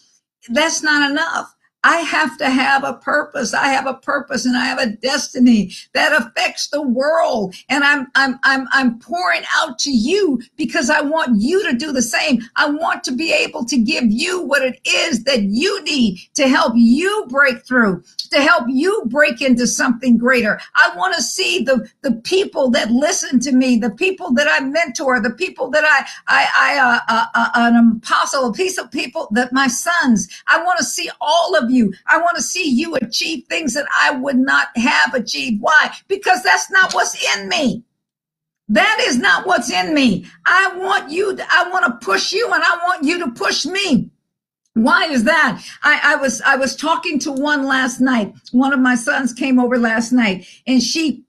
That's 0.50 0.84
not 0.84 1.10
enough. 1.10 1.55
I 1.86 1.98
have 1.98 2.36
to 2.40 2.50
have 2.50 2.84
a 2.84 2.94
purpose. 2.96 3.54
I 3.54 3.68
have 3.68 3.86
a 3.86 3.94
purpose 3.94 4.44
and 4.46 4.58
I 4.58 4.66
have 4.66 4.80
a 4.80 4.88
destiny 4.88 5.72
that 5.94 6.20
affects 6.20 6.70
the 6.70 6.82
world. 6.82 7.54
And 7.70 7.84
I'm, 7.84 8.08
I'm, 8.16 8.40
I'm, 8.44 8.68
I'm 8.72 8.98
pouring 8.98 9.44
out 9.54 9.78
to 9.80 9.92
you 9.92 10.42
because 10.58 10.90
I 10.90 11.02
want 11.02 11.40
you 11.40 11.64
to 11.70 11.78
do 11.78 11.92
the 11.92 12.02
same. 12.02 12.42
I 12.56 12.72
want 12.72 13.04
to 13.04 13.12
be 13.12 13.32
able 13.32 13.66
to 13.66 13.78
give 13.78 14.06
you 14.08 14.42
what 14.42 14.64
it 14.64 14.80
is 14.84 15.26
that 15.26 15.44
you 15.44 15.84
need 15.84 16.18
to 16.34 16.48
help 16.48 16.74
you 16.76 17.28
break 17.30 17.64
through, 17.64 18.04
to 18.32 18.42
help 18.42 18.66
you 18.68 19.04
break 19.06 19.44
into 19.44 19.68
something 19.68 20.18
greater. 20.18 20.60
I 20.74 20.92
want 20.98 21.14
to 21.16 21.22
see 21.22 21.64
the, 21.64 21.88
the 22.02 22.14
people 22.24 22.72
that 22.72 22.90
listen 22.90 23.40
to 23.42 23.52
me, 23.52 23.78
the 23.78 23.92
people 23.92 24.34
that 24.34 24.48
I 24.50 24.60
mentor, 24.62 25.22
the 25.22 25.30
people 25.30 25.70
that 25.70 25.84
I, 25.84 26.08
I, 26.28 26.48
I, 26.56 26.80
uh, 26.80 27.00
uh, 27.08 27.26
uh, 27.36 27.50
an 27.58 28.02
apostle, 28.04 28.50
a 28.50 28.54
piece 28.54 28.80
of 28.80 28.90
people 28.90 29.28
that 29.34 29.54
my 29.54 29.68
sons, 29.68 30.28
I 30.48 30.64
want 30.64 30.80
to 30.80 30.84
see 30.84 31.12
all 31.22 31.56
of 31.56 31.70
you 31.70 31.75
you. 31.76 31.94
I 32.08 32.18
want 32.18 32.38
to 32.38 32.44
see 32.44 32.70
you 32.70 32.96
achieve 32.96 33.46
things 33.50 33.74
that 33.74 33.88
I 33.94 34.12
would 34.12 34.38
not 34.38 34.70
have 34.76 35.14
achieved. 35.14 35.62
Why? 35.62 35.92
Because 36.08 36.42
that's 36.44 36.72
not 36.72 36.94
what's 36.94 37.16
in 37.36 37.50
me. 37.50 37.84
That 38.70 38.98
is 39.02 39.18
not 39.18 39.46
what's 39.46 39.72
in 39.72 39.94
me. 39.94 40.26
I 40.46 40.76
want 40.76 41.12
you, 41.12 41.36
to, 41.36 41.46
I 41.52 41.70
want 41.70 41.86
to 41.86 42.06
push 42.06 42.34
you 42.34 42.52
and 42.52 42.64
I 42.64 42.78
want 42.84 43.04
you 43.04 43.20
to 43.20 43.32
push 43.32 43.66
me. 43.66 44.10
Why 44.74 45.06
is 45.06 45.24
that? 45.24 45.64
I, 45.84 46.00
I 46.04 46.16
was 46.18 46.42
I 46.42 46.58
was 46.58 46.76
talking 46.76 47.18
to 47.20 47.32
one 47.32 47.66
last 47.66 48.02
night. 48.02 48.34
One 48.52 48.74
of 48.74 48.80
my 48.82 48.96
sons 48.96 49.32
came 49.32 49.58
over 49.58 49.78
last 49.78 50.12
night 50.12 50.46
and 50.68 50.84
she 50.84 51.25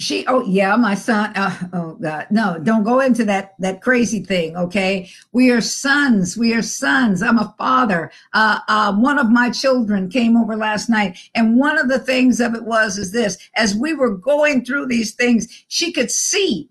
she 0.00 0.26
oh 0.28 0.42
yeah 0.46 0.74
my 0.76 0.94
son 0.94 1.30
uh, 1.36 1.68
oh 1.74 1.94
god. 2.00 2.26
No 2.30 2.58
don't 2.58 2.84
go 2.84 3.00
into 3.00 3.24
that 3.26 3.54
that 3.58 3.82
crazy 3.82 4.20
thing 4.20 4.56
okay? 4.56 5.10
We 5.32 5.50
are 5.50 5.60
sons. 5.60 6.36
We 6.36 6.54
are 6.54 6.62
sons. 6.62 7.22
I'm 7.22 7.38
a 7.38 7.54
father. 7.58 8.10
Uh, 8.32 8.60
uh, 8.66 8.94
one 8.94 9.18
of 9.18 9.30
my 9.30 9.50
children 9.50 10.08
came 10.08 10.36
over 10.36 10.56
last 10.56 10.88
night 10.88 11.18
and 11.34 11.58
one 11.58 11.78
of 11.78 11.88
the 11.88 11.98
things 11.98 12.40
of 12.40 12.54
it 12.54 12.64
was 12.64 12.96
is 12.98 13.12
this. 13.12 13.36
As 13.56 13.76
we 13.76 13.92
were 13.92 14.16
going 14.16 14.64
through 14.64 14.86
these 14.86 15.12
things 15.12 15.64
she 15.68 15.92
could 15.92 16.10
see 16.10 16.70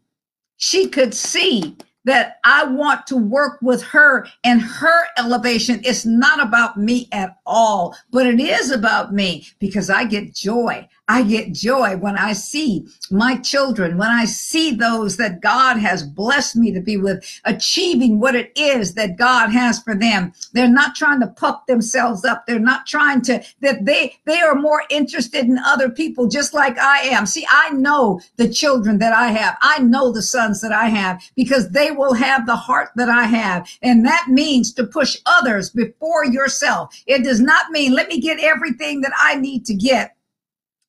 she 0.58 0.90
could 0.90 1.14
see 1.14 1.78
that 2.06 2.40
I 2.44 2.64
want 2.64 3.06
to 3.08 3.18
work 3.18 3.60
with 3.62 3.84
her 3.84 4.26
and 4.44 4.62
her 4.62 5.04
elevation. 5.18 5.82
It's 5.84 6.06
not 6.06 6.42
about 6.42 6.78
me 6.78 7.08
at 7.12 7.38
all, 7.46 7.96
but 8.12 8.26
it 8.26 8.40
is 8.40 8.72
about 8.72 9.14
me 9.14 9.46
because 9.60 9.90
I 9.90 10.06
get 10.06 10.34
joy. 10.34 10.88
I 11.10 11.24
get 11.24 11.54
joy 11.54 11.98
when 11.98 12.18
I 12.18 12.34
see 12.34 12.88
my 13.10 13.36
children, 13.38 13.98
when 13.98 14.12
I 14.12 14.26
see 14.26 14.76
those 14.76 15.18
that 15.18 15.42
God 15.42 15.78
has 15.78 16.04
blessed 16.04 16.56
me 16.56 16.72
to 16.72 16.80
be 16.80 16.98
with, 16.98 17.26
achieving 17.46 18.20
what 18.20 18.36
it 18.36 18.52
is 18.56 18.94
that 18.94 19.18
God 19.18 19.50
has 19.50 19.80
for 19.82 19.96
them. 19.96 20.34
They're 20.54 20.70
not 20.70 20.96
trying 20.96 21.20
to 21.22 21.28
puff 21.28 21.66
themselves 21.66 22.24
up. 22.24 22.46
They're 22.46 22.60
not 22.60 22.86
trying 22.86 23.24
to, 23.24 23.44
that 23.62 23.86
they, 23.86 24.18
they 24.26 24.40
are 24.40 24.54
more 24.54 24.84
interested 24.92 25.46
in 25.46 25.58
other 25.58 25.90
people 25.90 26.28
just 26.28 26.54
like 26.54 26.78
I 26.78 27.00
am. 27.00 27.26
See, 27.26 27.48
I 27.50 27.72
know 27.72 28.22
the 28.38 28.48
children 28.48 29.00
that 29.00 29.14
I 29.14 29.30
have. 29.30 29.58
I 29.62 29.80
know 29.80 30.12
the 30.12 30.22
sons 30.22 30.62
that 30.62 30.72
I 30.72 30.90
have 30.90 31.24
because 31.36 31.72
they 31.72 31.90
will 31.90 32.14
have 32.14 32.46
the 32.46 32.56
heart 32.56 32.90
that 32.98 33.10
I 33.10 33.24
have. 33.24 33.68
And 33.82 34.06
that 34.06 34.28
means 34.30 34.72
to 34.74 34.86
push 34.86 35.18
others 35.26 35.72
before 35.72 36.26
yourself. 36.26 36.96
It 37.08 37.24
does 37.24 37.40
not 37.40 37.72
mean 37.72 37.94
let 37.94 38.10
me 38.10 38.22
get 38.22 38.40
everything 38.40 39.02
that 39.02 39.14
I 39.18 39.34
need 39.34 39.66
to 39.66 39.74
get 39.74 40.16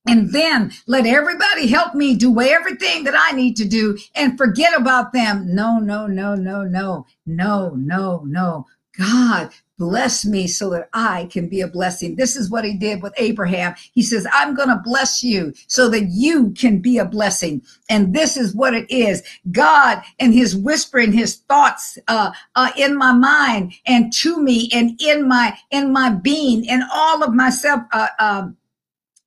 and 0.07 0.33
then 0.33 0.71
let 0.87 1.05
everybody 1.05 1.67
help 1.67 1.93
me 1.93 2.15
do 2.15 2.39
everything 2.41 3.03
that 3.03 3.13
I 3.15 3.35
need 3.35 3.55
to 3.57 3.65
do 3.65 3.97
and 4.15 4.37
forget 4.37 4.75
about 4.75 5.13
them. 5.13 5.53
No, 5.53 5.79
no, 5.79 6.07
no, 6.07 6.35
no, 6.35 6.63
no, 6.63 7.05
no, 7.25 7.69
no, 7.75 8.23
no. 8.25 8.65
God 8.97 9.51
bless 9.77 10.25
me 10.25 10.47
so 10.47 10.69
that 10.69 10.89
I 10.93 11.27
can 11.31 11.47
be 11.47 11.61
a 11.61 11.67
blessing. 11.67 12.15
This 12.15 12.35
is 12.35 12.51
what 12.51 12.65
he 12.65 12.75
did 12.75 13.01
with 13.01 13.13
Abraham. 13.17 13.73
He 13.93 14.03
says, 14.03 14.27
I'm 14.31 14.53
going 14.53 14.69
to 14.69 14.81
bless 14.83 15.23
you 15.23 15.53
so 15.67 15.89
that 15.89 16.09
you 16.09 16.51
can 16.51 16.79
be 16.79 16.97
a 16.97 17.05
blessing. 17.05 17.63
And 17.89 18.13
this 18.13 18.37
is 18.37 18.53
what 18.53 18.75
it 18.75 18.89
is. 18.91 19.23
God 19.51 20.03
and 20.19 20.33
his 20.33 20.55
whispering 20.55 21.13
his 21.13 21.37
thoughts, 21.37 21.97
uh, 22.07 22.31
uh, 22.55 22.71
in 22.77 22.95
my 22.95 23.13
mind 23.13 23.73
and 23.87 24.13
to 24.13 24.41
me 24.41 24.69
and 24.73 25.01
in 25.01 25.27
my, 25.27 25.57
in 25.71 25.91
my 25.91 26.09
being 26.09 26.69
and 26.69 26.83
all 26.93 27.23
of 27.23 27.33
myself, 27.33 27.81
uh, 27.91 28.07
um, 28.19 28.57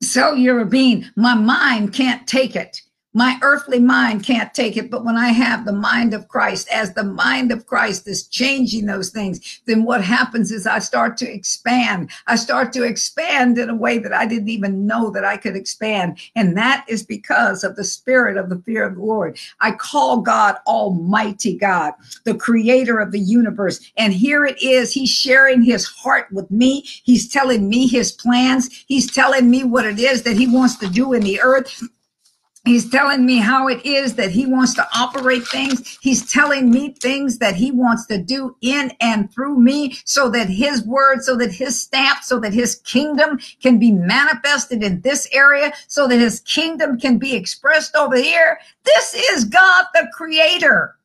cellular 0.04 0.64
being, 0.64 1.06
my 1.16 1.34
mind 1.34 1.92
can't 1.92 2.26
take 2.26 2.54
it. 2.54 2.80
My 3.16 3.38
earthly 3.42 3.78
mind 3.78 4.24
can't 4.24 4.52
take 4.52 4.76
it, 4.76 4.90
but 4.90 5.04
when 5.04 5.16
I 5.16 5.28
have 5.28 5.64
the 5.64 5.72
mind 5.72 6.14
of 6.14 6.26
Christ, 6.26 6.66
as 6.68 6.94
the 6.94 7.04
mind 7.04 7.52
of 7.52 7.64
Christ 7.64 8.08
is 8.08 8.26
changing 8.26 8.86
those 8.86 9.10
things, 9.10 9.60
then 9.66 9.84
what 9.84 10.02
happens 10.02 10.50
is 10.50 10.66
I 10.66 10.80
start 10.80 11.16
to 11.18 11.32
expand. 11.32 12.10
I 12.26 12.34
start 12.34 12.72
to 12.72 12.82
expand 12.82 13.56
in 13.56 13.70
a 13.70 13.76
way 13.76 13.98
that 13.98 14.12
I 14.12 14.26
didn't 14.26 14.48
even 14.48 14.84
know 14.84 15.10
that 15.10 15.24
I 15.24 15.36
could 15.36 15.54
expand. 15.54 16.18
And 16.34 16.56
that 16.56 16.84
is 16.88 17.04
because 17.04 17.62
of 17.62 17.76
the 17.76 17.84
spirit 17.84 18.36
of 18.36 18.50
the 18.50 18.58
fear 18.66 18.82
of 18.82 18.96
the 18.96 19.02
Lord. 19.02 19.38
I 19.60 19.70
call 19.70 20.20
God 20.20 20.56
Almighty 20.66 21.56
God, 21.56 21.92
the 22.24 22.34
creator 22.34 22.98
of 22.98 23.12
the 23.12 23.20
universe. 23.20 23.92
And 23.96 24.12
here 24.12 24.44
it 24.44 24.60
is. 24.60 24.92
He's 24.92 25.10
sharing 25.10 25.62
his 25.62 25.86
heart 25.86 26.32
with 26.32 26.50
me. 26.50 26.80
He's 26.80 27.28
telling 27.28 27.68
me 27.68 27.86
his 27.86 28.10
plans. 28.10 28.84
He's 28.88 29.08
telling 29.08 29.48
me 29.48 29.62
what 29.62 29.86
it 29.86 30.00
is 30.00 30.24
that 30.24 30.36
he 30.36 30.48
wants 30.48 30.78
to 30.78 30.88
do 30.88 31.12
in 31.12 31.22
the 31.22 31.40
earth. 31.40 31.80
He's 32.64 32.88
telling 32.88 33.26
me 33.26 33.38
how 33.38 33.68
it 33.68 33.84
is 33.84 34.14
that 34.14 34.30
he 34.30 34.46
wants 34.46 34.74
to 34.74 34.88
operate 34.96 35.46
things. 35.46 35.98
He's 36.00 36.32
telling 36.32 36.70
me 36.70 36.94
things 36.94 37.38
that 37.38 37.56
he 37.56 37.70
wants 37.70 38.06
to 38.06 38.16
do 38.16 38.56
in 38.62 38.92
and 39.02 39.30
through 39.32 39.58
me 39.58 39.98
so 40.06 40.30
that 40.30 40.48
his 40.48 40.82
word, 40.86 41.22
so 41.24 41.36
that 41.36 41.52
his 41.52 41.78
stamp, 41.78 42.22
so 42.22 42.40
that 42.40 42.54
his 42.54 42.76
kingdom 42.76 43.38
can 43.62 43.78
be 43.78 43.92
manifested 43.92 44.82
in 44.82 45.02
this 45.02 45.28
area, 45.32 45.74
so 45.88 46.08
that 46.08 46.18
his 46.18 46.40
kingdom 46.40 46.98
can 46.98 47.18
be 47.18 47.34
expressed 47.34 47.94
over 47.96 48.16
here. 48.16 48.58
This 48.84 49.14
is 49.14 49.44
God 49.44 49.84
the 49.92 50.08
creator. 50.14 50.96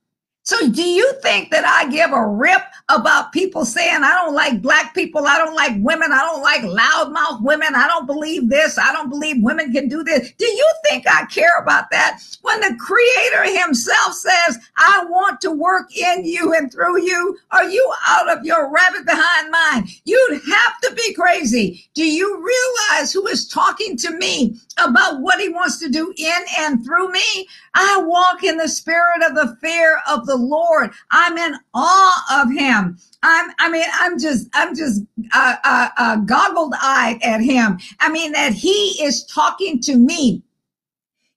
So 0.50 0.68
do 0.68 0.82
you 0.82 1.14
think 1.22 1.52
that 1.52 1.64
I 1.64 1.88
give 1.92 2.12
a 2.12 2.28
rip 2.28 2.64
about 2.90 3.32
people 3.32 3.66
saying 3.66 4.02
I 4.04 4.16
don't 4.16 4.34
like 4.34 4.64
black 4.64 4.96
people, 4.96 5.28
I 5.28 5.38
don't 5.38 5.54
like 5.54 5.74
women, 5.78 6.12
I 6.12 6.22
don't 6.22 6.42
like 6.42 6.62
loudmouth 6.62 7.44
women, 7.44 7.76
I 7.76 7.86
don't 7.86 8.08
believe 8.08 8.50
this, 8.50 8.80
I 8.80 8.92
don't 8.92 9.12
believe 9.12 9.44
women 9.44 9.72
can 9.72 9.88
do 9.88 10.04
this? 10.04 10.32
Do 10.40 10.48
you 10.48 10.74
think 10.86 11.06
I 11.08 11.26
care 11.26 11.56
about 11.62 11.92
that? 11.92 12.24
When 12.42 12.60
the 12.62 12.76
creator 12.80 13.60
himself 13.60 14.16
says, 14.16 14.58
I 14.76 15.06
want 15.08 15.40
to 15.42 15.52
work 15.52 15.96
in 15.96 16.26
you 16.26 16.52
and 16.56 16.72
through 16.72 17.04
you, 17.04 17.38
are 17.52 17.70
you 17.70 17.94
out 18.08 18.36
of 18.36 18.44
your 18.44 18.74
rabbit 18.74 19.06
behind 19.06 19.52
mind? 19.52 19.90
You'd 20.06 20.42
have 20.52 20.82
to 20.82 20.94
be 20.96 21.14
crazy. 21.14 21.88
Do 21.94 22.04
you 22.04 22.44
realize 22.44 23.14
who 23.14 23.28
is 23.28 23.48
talking 23.48 23.98
to 23.98 24.18
me 24.18 24.56
about 24.84 25.22
what 25.22 25.40
he 25.40 25.50
wants 25.50 25.78
to 25.80 25.90
do 25.90 26.12
in 26.18 26.42
and 26.58 26.84
through 26.84 27.12
me? 27.12 27.48
I 27.76 28.02
walk 28.04 28.44
in 28.44 28.58
the 28.58 28.68
spirit 28.68 29.22
of 29.24 29.36
the 29.36 29.56
fear 29.62 30.02
of 30.08 30.26
the 30.26 30.38
Lord. 30.39 30.91
I'm 31.12 31.38
in 31.38 31.56
awe 31.73 32.41
of 32.41 32.52
him. 32.52 32.97
I'm, 33.23 33.52
I 33.60 33.69
mean, 33.69 33.86
I'm 33.93 34.19
just, 34.19 34.47
I'm 34.54 34.75
just 34.75 35.02
uh, 35.34 35.56
uh, 35.63 35.89
uh, 35.97 36.15
goggled 36.17 36.73
eyed 36.82 37.19
at 37.21 37.41
him. 37.41 37.80
I 37.99 38.10
mean, 38.10 38.32
that 38.32 38.54
he 38.54 38.97
is 39.04 39.25
talking 39.25 39.80
to 39.82 39.95
me 39.95 40.43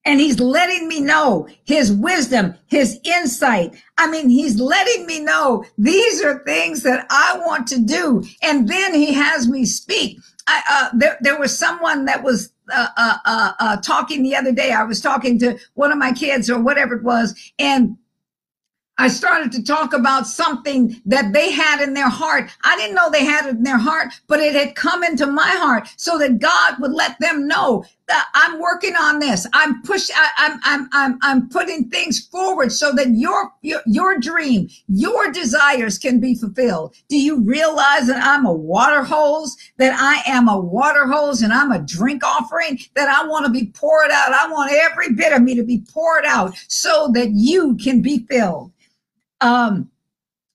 and 0.04 0.20
he's 0.20 0.40
letting 0.40 0.88
me 0.88 1.00
know 1.00 1.48
his 1.64 1.92
wisdom, 1.92 2.54
his 2.66 2.98
insight. 3.04 3.80
I 3.98 4.10
mean, 4.10 4.28
he's 4.28 4.60
letting 4.60 5.06
me 5.06 5.20
know 5.20 5.64
these 5.78 6.22
are 6.24 6.42
things 6.44 6.82
that 6.82 7.06
I 7.10 7.40
want 7.44 7.68
to 7.68 7.78
do. 7.78 8.24
And 8.42 8.68
then 8.68 8.94
he 8.94 9.12
has 9.12 9.48
me 9.48 9.64
speak. 9.64 10.18
I, 10.48 10.62
uh, 10.68 10.96
there, 10.98 11.18
there 11.20 11.38
was 11.38 11.56
someone 11.56 12.04
that 12.06 12.24
was 12.24 12.52
uh, 12.72 12.88
uh, 12.96 13.18
uh, 13.24 13.52
uh, 13.60 13.76
talking 13.78 14.22
the 14.22 14.34
other 14.34 14.52
day. 14.52 14.72
I 14.72 14.82
was 14.82 15.00
talking 15.00 15.38
to 15.38 15.58
one 15.74 15.92
of 15.92 15.98
my 15.98 16.12
kids 16.12 16.50
or 16.50 16.60
whatever 16.60 16.96
it 16.96 17.04
was, 17.04 17.52
and 17.58 17.96
I 18.98 19.08
started 19.08 19.50
to 19.52 19.64
talk 19.64 19.94
about 19.94 20.26
something 20.26 21.00
that 21.06 21.32
they 21.32 21.50
had 21.50 21.80
in 21.80 21.94
their 21.94 22.10
heart. 22.10 22.50
I 22.62 22.76
didn't 22.76 22.94
know 22.94 23.10
they 23.10 23.24
had 23.24 23.46
it 23.46 23.56
in 23.56 23.62
their 23.62 23.78
heart, 23.78 24.12
but 24.28 24.38
it 24.38 24.54
had 24.54 24.74
come 24.74 25.02
into 25.02 25.26
my 25.26 25.48
heart 25.48 25.88
so 25.96 26.18
that 26.18 26.38
God 26.38 26.74
would 26.78 26.92
let 26.92 27.18
them 27.18 27.48
know 27.48 27.84
that 28.06 28.28
I'm 28.34 28.60
working 28.60 28.94
on 28.94 29.18
this. 29.18 29.46
I'm 29.54 29.80
pushing, 29.82 30.14
I'm, 30.36 30.60
I'm, 30.62 30.88
I'm, 30.92 31.18
I'm 31.22 31.48
putting 31.48 31.88
things 31.88 32.20
forward 32.26 32.70
so 32.70 32.92
that 32.92 33.08
your, 33.10 33.50
your, 33.62 33.80
your 33.86 34.18
dream, 34.18 34.68
your 34.88 35.32
desires 35.32 35.98
can 35.98 36.20
be 36.20 36.34
fulfilled. 36.34 36.94
Do 37.08 37.18
you 37.18 37.40
realize 37.40 38.06
that 38.08 38.22
I'm 38.22 38.44
a 38.44 38.52
water 38.52 39.02
hose, 39.02 39.56
that 39.78 39.98
I 39.98 40.30
am 40.30 40.48
a 40.48 40.60
water 40.60 41.06
hose 41.06 41.40
and 41.40 41.52
I'm 41.52 41.72
a 41.72 41.80
drink 41.80 42.22
offering, 42.24 42.78
that 42.94 43.08
I 43.08 43.26
want 43.26 43.46
to 43.46 43.52
be 43.52 43.66
poured 43.68 44.10
out. 44.12 44.34
I 44.34 44.52
want 44.52 44.70
every 44.70 45.14
bit 45.14 45.32
of 45.32 45.42
me 45.42 45.54
to 45.54 45.64
be 45.64 45.82
poured 45.92 46.26
out 46.26 46.54
so 46.68 47.10
that 47.14 47.30
you 47.30 47.76
can 47.82 48.02
be 48.02 48.26
filled 48.28 48.72
um, 49.42 49.90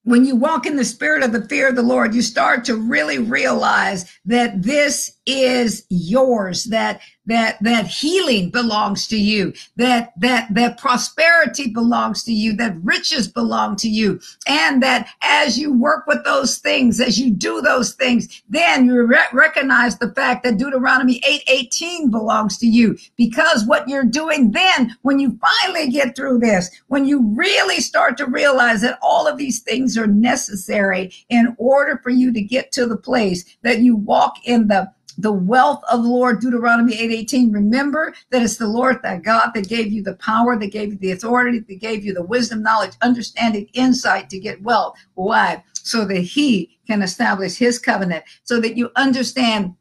when 0.04 0.24
you 0.24 0.36
walk 0.36 0.66
in 0.66 0.78
the 0.78 0.86
spirit 0.86 1.22
of 1.22 1.34
the 1.34 1.46
fear 1.48 1.68
of 1.68 1.76
the 1.76 1.84
Lord, 1.84 2.16
you 2.16 2.22
start 2.22 2.64
to 2.66 2.78
really 2.78 3.18
realize 3.18 4.10
that 4.24 4.64
this 4.64 5.12
is 5.26 5.86
yours, 5.90 6.64
that 6.66 7.02
that 7.28 7.58
that 7.62 7.88
healing 7.88 8.50
belongs 8.50 9.08
to 9.08 9.18
you 9.18 9.54
that 9.76 10.14
that 10.18 10.48
that 10.54 10.78
prosperity 10.78 11.68
belongs 11.68 12.24
to 12.24 12.34
you 12.34 12.54
that 12.54 12.76
riches 12.84 13.28
belong 13.28 13.76
to 13.76 13.90
you 13.90 14.20
and 14.48 14.82
that 14.82 15.10
as 15.22 15.58
you 15.58 15.74
work 15.74 16.08
with 16.08 16.24
those 16.26 16.58
things 16.58 17.00
as 17.00 17.20
you 17.20 17.32
do 17.32 17.62
those 17.62 17.94
things 17.94 18.42
then 18.50 18.86
you 18.86 19.06
re- 19.06 19.20
recognize 19.34 19.98
the 19.98 20.12
fact 20.14 20.44
that 20.44 20.58
deuteronomy 20.58 21.18
818 21.28 22.10
belongs 22.12 22.58
to 22.58 22.68
you. 22.68 22.98
Because 23.16 23.66
what 23.66 23.88
you're 23.88 24.04
doing 24.04 24.52
then 24.52 24.96
when 25.02 25.20
you 25.20 25.40
finally 25.40 25.90
get 25.90 26.16
through 26.16 26.40
this 26.40 26.70
when 26.88 27.06
you 27.06 27.22
really 27.36 27.80
start 27.80 28.18
to 28.18 28.26
realize 28.26 28.82
that 28.82 29.00
all 29.02 29.28
of 29.28 29.38
these 29.38 29.60
things 29.62 29.98
are 29.98 30.08
necessary 30.08 31.14
in 31.30 31.56
order 31.58 32.00
for 32.04 32.10
you 32.10 32.32
to 32.34 32.42
get 32.42 32.72
to 32.72 32.86
the 32.86 32.98
place 32.98 33.58
that 33.62 33.80
you 33.80 33.96
walk 33.96 34.36
in 34.46 34.68
the 34.68 34.92
the 35.18 35.32
wealth 35.32 35.84
of 35.92 36.04
the 36.04 36.10
Lord, 36.10 36.40
Deuteronomy 36.40 36.96
8:18. 36.96 37.52
Remember 37.52 38.14
that 38.30 38.44
it's 38.44 38.58
the 38.58 38.68
Lord 38.68 39.00
that 39.04 39.24
God 39.24 39.52
that 39.56 39.68
gave 39.68 39.92
you 39.92 40.04
the 40.04 40.16
power, 40.16 40.58
that 40.58 40.72
gave 40.72 40.92
you 40.92 40.98
the 41.00 41.12
authority, 41.12 41.60
that 41.60 41.82
gave 41.82 42.06
you 42.06 42.14
the 42.14 42.24
wisdom, 42.24 42.62
knowledge, 42.62 42.94
understanding, 43.02 43.68
insight 43.74 44.30
to 44.30 44.40
get 44.40 44.62
wealth. 44.62 44.98
Why? 45.16 45.64
So 45.74 46.06
that 46.06 46.20
he 46.20 46.78
can 46.86 47.02
establish 47.02 47.58
his 47.58 47.80
covenant, 47.80 48.26
so 48.44 48.60
that 48.60 48.78
you 48.78 48.92
understand 48.96 49.76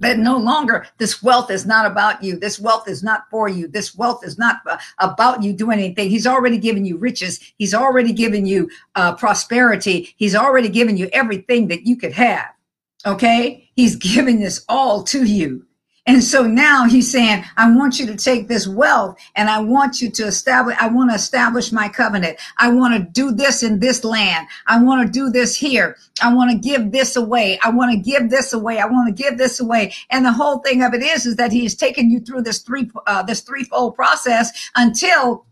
that 0.00 0.18
no 0.18 0.36
longer 0.36 0.86
this 0.98 1.24
wealth 1.24 1.50
is 1.50 1.66
not 1.66 1.84
about 1.84 2.22
you. 2.22 2.38
This 2.38 2.60
wealth 2.60 2.86
is 2.86 3.02
not 3.02 3.24
for 3.32 3.48
you. 3.48 3.66
This 3.66 3.96
wealth 3.96 4.24
is 4.24 4.38
not 4.38 4.58
uh, 4.66 4.78
about 5.00 5.42
you 5.42 5.52
doing 5.52 5.80
anything. 5.80 6.08
He's 6.08 6.26
already 6.26 6.56
given 6.58 6.84
you 6.84 6.96
riches. 6.98 7.40
He's 7.56 7.74
already 7.74 8.12
given 8.12 8.46
you 8.46 8.70
uh, 8.94 9.16
prosperity. 9.16 10.14
He's 10.16 10.36
already 10.36 10.68
given 10.68 10.96
you 10.96 11.08
everything 11.12 11.66
that 11.68 11.84
you 11.84 11.96
could 11.96 12.12
have 12.12 12.48
okay 13.08 13.68
he's 13.74 13.96
giving 13.96 14.40
this 14.40 14.64
all 14.68 15.02
to 15.02 15.24
you 15.24 15.66
and 16.08 16.24
so 16.24 16.44
now 16.44 16.86
he's 16.86 17.12
saying, 17.12 17.44
I 17.58 17.70
want 17.70 18.00
you 18.00 18.06
to 18.06 18.16
take 18.16 18.48
this 18.48 18.66
wealth 18.66 19.18
and 19.36 19.50
I 19.50 19.60
want 19.60 20.00
you 20.00 20.10
to 20.12 20.24
establish, 20.24 20.74
I 20.80 20.88
want 20.88 21.10
to 21.10 21.14
establish 21.14 21.70
my 21.70 21.86
covenant. 21.86 22.38
I 22.56 22.72
want 22.72 22.94
to 22.94 23.10
do 23.12 23.30
this 23.30 23.62
in 23.62 23.78
this 23.78 24.02
land. 24.04 24.48
I 24.66 24.82
want 24.82 25.06
to 25.06 25.12
do 25.12 25.28
this 25.28 25.54
here. 25.54 25.98
I 26.22 26.32
want 26.32 26.50
to 26.50 26.56
give 26.56 26.92
this 26.92 27.14
away. 27.14 27.58
I 27.62 27.68
want 27.68 27.92
to 27.92 27.98
give 27.98 28.30
this 28.30 28.54
away. 28.54 28.78
I 28.78 28.86
want 28.86 29.14
to 29.14 29.22
give 29.22 29.36
this 29.36 29.60
away. 29.60 29.92
And 30.08 30.24
the 30.24 30.32
whole 30.32 30.60
thing 30.60 30.82
of 30.82 30.94
it 30.94 31.02
is, 31.02 31.26
is 31.26 31.36
that 31.36 31.52
he's 31.52 31.74
taken 31.74 32.10
you 32.10 32.20
through 32.20 32.40
this 32.40 32.60
three, 32.60 32.90
uh, 33.06 33.22
this 33.24 33.42
threefold 33.42 33.94
process 33.94 34.70
until 34.76 35.44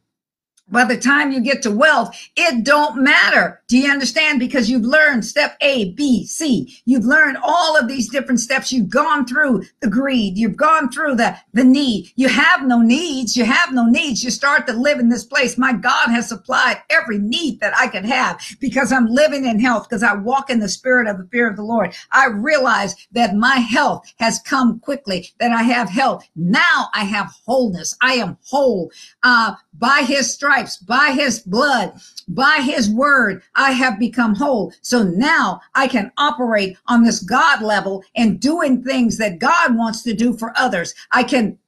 by 0.69 0.85
the 0.85 0.97
time 0.97 1.31
you 1.31 1.40
get 1.40 1.62
to 1.62 1.71
wealth, 1.71 2.16
it 2.35 2.64
don't 2.64 3.03
matter. 3.03 3.62
Do 3.68 3.79
you 3.79 3.90
understand? 3.90 4.38
Because 4.38 4.70
you've 4.70 4.85
learned 4.85 5.24
step 5.24 5.57
A, 5.61 5.92
B, 5.94 6.24
C. 6.24 6.81
You've 6.85 7.05
learned 7.05 7.37
all 7.42 7.76
of 7.76 7.88
these 7.88 8.09
different 8.09 8.38
steps. 8.38 8.70
You've 8.70 8.88
gone 8.88 9.26
through 9.26 9.64
the 9.81 9.90
greed. 9.90 10.38
You've 10.38 10.57
gone 10.57 10.88
through 10.88 11.16
the, 11.16 11.37
the 11.52 11.64
need. 11.64 12.12
You 12.14 12.29
have 12.29 12.64
no 12.64 12.81
needs. 12.81 13.37
You 13.37 13.44
have 13.44 13.72
no 13.72 13.85
needs. 13.85 14.22
You 14.22 14.31
start 14.31 14.68
to 14.68 14.72
live 14.72 15.00
in 15.00 15.09
this 15.09 15.24
place. 15.24 15.59
My 15.59 15.72
God 15.72 16.11
has 16.11 16.29
supplied 16.29 16.81
every 16.90 17.18
need 17.18 17.59
that 17.59 17.76
I 17.76 17.88
could 17.88 18.05
have 18.05 18.40
because 18.61 18.92
I'm 18.92 19.07
living 19.07 19.46
in 19.46 19.59
health, 19.59 19.88
because 19.88 20.05
I 20.05 20.14
walk 20.14 20.48
in 20.48 20.61
the 20.61 20.68
spirit 20.68 21.09
of 21.09 21.18
the 21.18 21.26
fear 21.33 21.50
of 21.50 21.57
the 21.57 21.64
Lord. 21.64 21.92
I 22.12 22.26
realize 22.26 22.94
that 23.12 23.35
my 23.35 23.57
health 23.57 24.05
has 24.20 24.38
come 24.38 24.79
quickly, 24.79 25.31
that 25.40 25.50
I 25.50 25.64
have 25.64 25.88
health. 25.88 26.24
Now 26.37 26.88
I 26.94 27.02
have 27.02 27.33
wholeness. 27.44 27.96
I 28.00 28.12
am 28.14 28.38
whole. 28.44 28.92
Uh, 29.24 29.57
by 29.79 30.05
his 30.07 30.33
stripes, 30.33 30.76
by 30.76 31.12
his 31.14 31.40
blood, 31.40 32.00
by 32.29 32.61
his 32.62 32.88
word, 32.88 33.42
I 33.57 33.73
have 33.73 33.99
become 33.99 34.35
whole. 34.35 34.73
So 34.83 35.03
now 35.03 35.61
I 35.75 35.88
can 35.88 36.12
operate 36.19 36.77
on 36.87 37.03
this 37.03 37.21
God 37.21 37.62
level 37.62 38.05
and 38.14 38.40
doing 38.40 38.83
things 38.83 39.16
that 39.19 39.38
God 39.38 39.77
wants 39.77 40.03
to 40.03 40.14
do 40.14 40.37
for 40.37 40.53
others. 40.57 40.95
I 41.12 41.23
can 41.23 41.59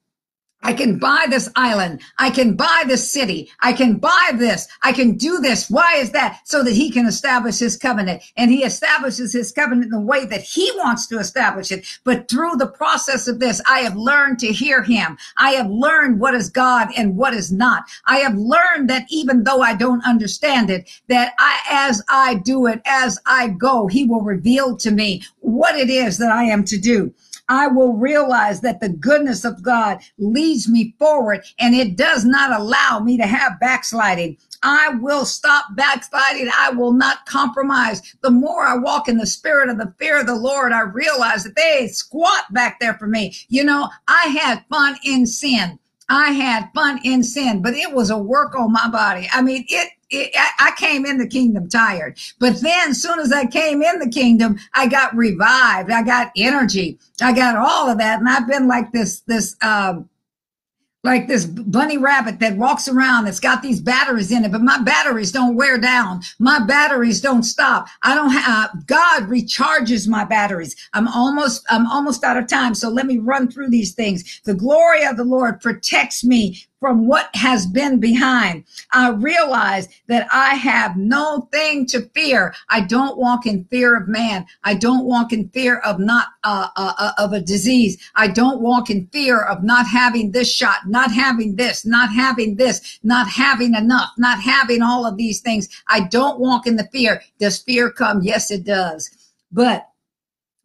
I 0.63 0.73
can 0.73 0.99
buy 0.99 1.27
this 1.31 1.49
island. 1.55 2.03
I 2.19 2.31
can 2.31 2.55
buy 2.55 2.83
this 2.87 3.11
city. 3.11 3.51
I 3.61 3.73
can 3.73 3.97
buy 3.97 4.31
this. 4.35 4.67
I 4.83 4.93
can 4.93 5.17
do 5.17 5.39
this. 5.39 5.71
Why 5.71 5.95
is 5.97 6.11
that? 6.11 6.41
So 6.45 6.65
that 6.65 6.75
he 6.75 6.91
can 6.91 7.07
establish 7.07 7.59
his 7.59 7.77
covenant. 7.77 8.23
And 8.37 8.51
he 8.51 8.65
establishes 8.65 9.33
his 9.33 9.53
covenant 9.53 9.85
in 9.85 9.91
the 9.91 10.01
way 10.01 10.27
that 10.27 10.43
he 10.43 10.71
wants 10.77 11.07
to 11.09 11.19
establish 11.19 11.71
it. 11.71 11.87
But 12.03 12.29
through 12.29 12.57
the 12.57 12.67
process 12.67 13.29
of 13.29 13.39
this, 13.39 13.63
I 13.69 13.81
have 13.81 13.97
learned 13.97 14.41
to 14.41 14.53
hear 14.53 14.83
him. 14.83 15.17
I 15.37 15.51
have 15.53 15.71
learned 15.71 16.19
what 16.19 16.35
is 16.35 16.51
God 16.51 16.89
and 16.97 17.17
what 17.17 17.35
is 17.35 17.53
not. 17.53 17.85
I 18.07 18.19
have 18.19 18.35
learned 18.35 18.91
that 18.91 19.07
even 19.11 19.45
though 19.45 19.63
I 19.63 19.75
don't 19.75 20.05
understand 20.05 20.71
it, 20.71 20.91
that 21.07 21.35
I, 21.39 21.61
as 21.71 22.03
I 22.09 22.35
do 22.35 22.67
it, 22.67 22.83
as 22.85 23.21
I 23.27 23.49
go, 23.49 23.87
he 23.87 24.05
will 24.05 24.23
reveal 24.23 24.77
to 24.79 24.91
me 24.91 25.23
what 25.39 25.77
it 25.77 25.89
is 25.89 26.19
that 26.19 26.33
I 26.33 26.45
am 26.45 26.65
to 26.65 26.79
do. 26.79 27.15
I 27.49 27.67
will 27.69 27.95
realize 27.95 28.61
that 28.61 28.81
the 28.81 28.89
goodness 28.89 29.45
of 29.45 29.63
God 29.63 30.01
leads 30.19 30.69
me 30.69 30.95
forward 30.99 31.45
and 31.59 31.75
it 31.75 31.97
does 31.97 32.25
not 32.25 32.59
allow 32.59 33.01
me 33.01 33.17
to 33.17 33.27
have 33.27 33.61
backsliding. 33.61 34.37
I 34.63 34.91
will 35.01 35.25
stop 35.25 35.67
backsliding. 35.75 36.49
I 36.55 36.71
will 36.71 36.93
not 36.93 37.27
compromise. 37.27 38.17
The 38.23 38.31
more 38.31 38.67
I 38.67 38.77
walk 38.77 39.09
in 39.09 39.19
the 39.19 39.27
spirit 39.27 39.69
of 39.69 39.79
the 39.79 39.95
fear 39.99 40.21
of 40.21 40.27
the 40.27 40.35
Lord, 40.35 40.73
I 40.73 40.81
realize 40.81 41.45
that 41.45 41.57
they 41.57 41.89
squat 41.89 42.53
back 42.53 42.81
there 42.81 42.95
for 42.95 43.07
me. 43.07 43.35
You 43.49 43.65
know, 43.65 43.89
I 44.09 44.25
had 44.25 44.65
fun 44.69 44.97
in 45.05 45.27
sin. 45.27 45.79
I 46.09 46.31
had 46.33 46.71
fun 46.75 47.01
in 47.05 47.23
sin, 47.23 47.61
but 47.63 47.75
it 47.75 47.93
was 47.93 48.11
a 48.11 48.19
work 48.19 48.55
on 48.55 48.73
my 48.73 48.89
body. 48.89 49.29
I 49.33 49.43
mean, 49.43 49.65
it 49.69 49.91
it, 50.11 50.31
I 50.59 50.73
came 50.77 51.05
in 51.05 51.19
the 51.19 51.29
kingdom 51.29 51.69
tired, 51.69 52.19
but 52.39 52.61
then 52.63 52.95
soon 52.95 53.19
as 53.19 53.31
I 53.31 53.45
came 53.45 53.83
in 53.83 53.99
the 53.99 54.09
kingdom, 54.09 54.59
I 54.75 54.87
got 54.87 55.15
revived. 55.15 55.91
I 55.91 56.03
got 56.03 56.33
energy. 56.35 56.99
I 57.21 57.33
got 57.33 57.57
all 57.57 57.91
of 57.91 57.99
that. 57.99 58.19
And 58.19 58.29
I've 58.29 58.49
been 58.49 58.69
like 58.69 58.91
this, 58.93 59.21
this, 59.21 59.55
um, 59.63 60.09
like 61.05 61.29
this 61.29 61.45
bunny 61.47 61.97
rabbit 61.97 62.41
that 62.41 62.57
walks 62.57 62.89
around 62.89 63.25
that's 63.25 63.39
got 63.39 63.63
these 63.63 63.81
batteries 63.81 64.33
in 64.33 64.45
it, 64.45 64.51
but 64.51 64.63
my 64.63 64.79
batteries 64.83 65.31
don't 65.31 65.55
wear 65.55 65.79
down. 65.79 66.21
My 66.41 66.59
batteries 66.59 67.21
don't 67.21 67.45
stop. 67.45 67.87
I 68.03 68.15
don't 68.15 68.31
have, 68.31 68.45
uh, 68.49 68.69
God 68.87 69.23
recharges 69.29 70.09
my 70.09 70.25
batteries. 70.25 70.75
I'm 70.95 71.07
almost, 71.07 71.65
I'm 71.71 71.87
almost 71.87 72.25
out 72.25 72.37
of 72.37 72.49
time. 72.49 72.75
So 72.75 72.89
let 72.89 73.07
me 73.07 73.19
run 73.19 73.49
through 73.49 73.71
these 73.71 73.95
things. 73.95 74.41
The 74.45 74.55
glory 74.55 75.05
of 75.05 75.17
the 75.17 75.25
Lord 75.25 75.61
protects 75.61 76.25
me 76.25 76.65
from 76.81 77.07
what 77.07 77.29
has 77.35 77.67
been 77.67 77.99
behind. 77.99 78.65
I 78.93 79.11
realize 79.11 79.89
that 80.07 80.29
I 80.33 80.55
have 80.55 80.97
no 80.97 81.49
thing 81.53 81.87
to 81.87 82.03
fear. 82.15 82.55
I 82.69 82.81
don't 82.81 83.19
walk 83.19 83.47
in 83.47 83.65
fear 83.65 83.97
of 83.97 84.09
man. 84.09 84.47
I 84.65 84.75
don't 84.75 85.05
walk 85.05 85.33
in 85.33 85.49
fear 85.49 85.79
of 85.79 85.99
not 85.99 86.29
uh, 86.45 86.69
uh, 86.77 86.93
uh, 86.99 87.13
of 87.19 87.33
a 87.33 87.41
disease. 87.41 87.99
I 88.15 88.29
don't 88.29 88.61
walk 88.61 88.91
in 88.91 89.09
fear 89.13 89.43
of 89.43 89.63
not 89.63 89.87
having 89.87 90.33
this 90.33 90.53
shot, 90.53 90.87
not 90.87 91.13
having 91.13 91.57
this, 91.57 91.85
not 91.85 92.13
having 92.13 92.57
this, 92.57 92.99
not 93.03 93.29
having 93.29 93.75
enough, 93.75 94.11
not 94.17 94.41
having 94.41 94.83
all 94.83 95.05
of 95.05 95.17
these 95.17 95.41
things. 95.41 95.69
I 95.89 96.01
don't 96.01 96.39
walk 96.41 96.67
in 96.67 96.77
the 96.77 96.89
fear. 96.93 97.23
Does 97.39 97.59
fear 97.59 97.91
come? 97.91 98.23
Yes, 98.23 98.51
it 98.51 98.65
does. 98.65 99.11
But 99.51 99.88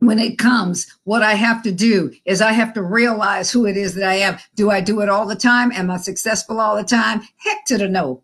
when 0.05 0.19
it 0.19 0.37
comes, 0.37 0.87
what 1.03 1.23
I 1.23 1.33
have 1.33 1.63
to 1.63 1.71
do 1.71 2.13
is 2.25 2.41
I 2.41 2.51
have 2.51 2.73
to 2.73 2.83
realize 2.83 3.51
who 3.51 3.65
it 3.65 3.77
is 3.77 3.95
that 3.95 4.09
I 4.09 4.15
am. 4.15 4.37
Do 4.55 4.69
I 4.69 4.81
do 4.81 5.01
it 5.01 5.09
all 5.09 5.25
the 5.25 5.35
time? 5.35 5.71
Am 5.71 5.89
I 5.89 5.97
successful 5.97 6.59
all 6.59 6.75
the 6.75 6.83
time? 6.83 7.21
Heck 7.37 7.65
to 7.65 7.77
the 7.77 7.87
no. 7.87 8.23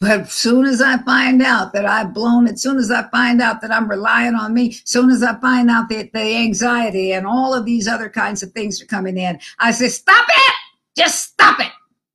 But 0.00 0.20
as 0.20 0.32
soon 0.32 0.64
as 0.64 0.80
I 0.80 0.96
find 0.98 1.42
out 1.42 1.74
that 1.74 1.84
I've 1.84 2.14
blown 2.14 2.46
it, 2.46 2.58
soon 2.58 2.78
as 2.78 2.90
I 2.90 3.08
find 3.10 3.42
out 3.42 3.60
that 3.60 3.70
I'm 3.70 3.88
relying 3.88 4.34
on 4.34 4.54
me, 4.54 4.72
soon 4.84 5.10
as 5.10 5.22
I 5.22 5.38
find 5.40 5.70
out 5.70 5.90
that 5.90 6.12
the 6.14 6.36
anxiety 6.36 7.12
and 7.12 7.26
all 7.26 7.52
of 7.52 7.66
these 7.66 7.86
other 7.86 8.08
kinds 8.08 8.42
of 8.42 8.52
things 8.52 8.80
are 8.80 8.86
coming 8.86 9.18
in, 9.18 9.38
I 9.58 9.72
say, 9.72 9.88
stop 9.88 10.26
it! 10.26 10.54
Just 10.96 11.32
stop 11.32 11.60
it! 11.60 11.70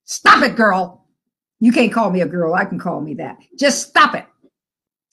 Stop 0.05 0.41
it, 0.41 0.55
girl! 0.55 1.05
You 1.59 1.71
can't 1.71 1.93
call 1.93 2.09
me 2.09 2.21
a 2.21 2.27
girl. 2.27 2.53
I 2.53 2.65
can 2.65 2.79
call 2.79 3.01
me 3.01 3.13
that. 3.15 3.37
Just 3.57 3.87
stop 3.87 4.15
it. 4.15 4.25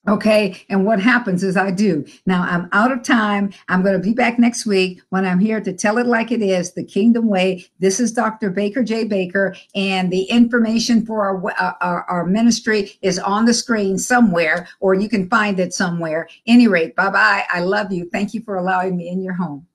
Okay. 0.09 0.61
And 0.69 0.85
what 0.85 0.99
happens 0.99 1.45
is 1.45 1.57
I 1.57 1.71
do. 1.71 2.05
Now 2.27 2.43
I'm 2.43 2.69
out 2.73 2.91
of 2.91 3.05
time. 3.05 3.53
I'm 3.69 3.83
going 3.83 3.95
to 3.95 4.01
be 4.01 4.13
back 4.13 4.37
next 4.37 4.67
week 4.67 5.01
when 5.11 5.25
I'm 5.25 5.39
here 5.39 5.61
to 5.61 5.73
tell 5.73 5.97
it 5.99 6.07
like 6.07 6.33
it 6.33 6.43
is 6.43 6.73
the 6.73 6.83
kingdom 6.83 7.29
way. 7.29 7.67
This 7.79 8.01
is 8.01 8.11
Dr. 8.11 8.51
Baker 8.51 8.83
J. 8.83 9.05
Baker 9.05 9.55
and 9.77 10.11
the 10.11 10.25
information 10.25 11.07
for 11.07 11.25
our, 11.25 11.53
uh, 11.57 11.75
our, 11.81 12.03
our 12.11 12.27
ministry 12.27 12.99
is 13.03 13.21
on 13.21 13.45
the 13.45 13.55
screen 13.55 13.97
somewhere, 13.97 14.69
or 14.81 14.95
you 14.95 15.09
can 15.09 15.29
find 15.29 15.61
it 15.61 15.73
somewhere. 15.73 16.29
Any 16.49 16.67
rate, 16.67 16.97
bye 16.97 17.11
bye. 17.11 17.45
I 17.49 17.61
love 17.61 17.93
you. 17.93 18.09
Thank 18.11 18.35
you 18.35 18.43
for 18.43 18.57
allowing 18.57 18.97
me 18.97 19.09
in 19.09 19.23
your 19.23 19.35
home. 19.35 19.69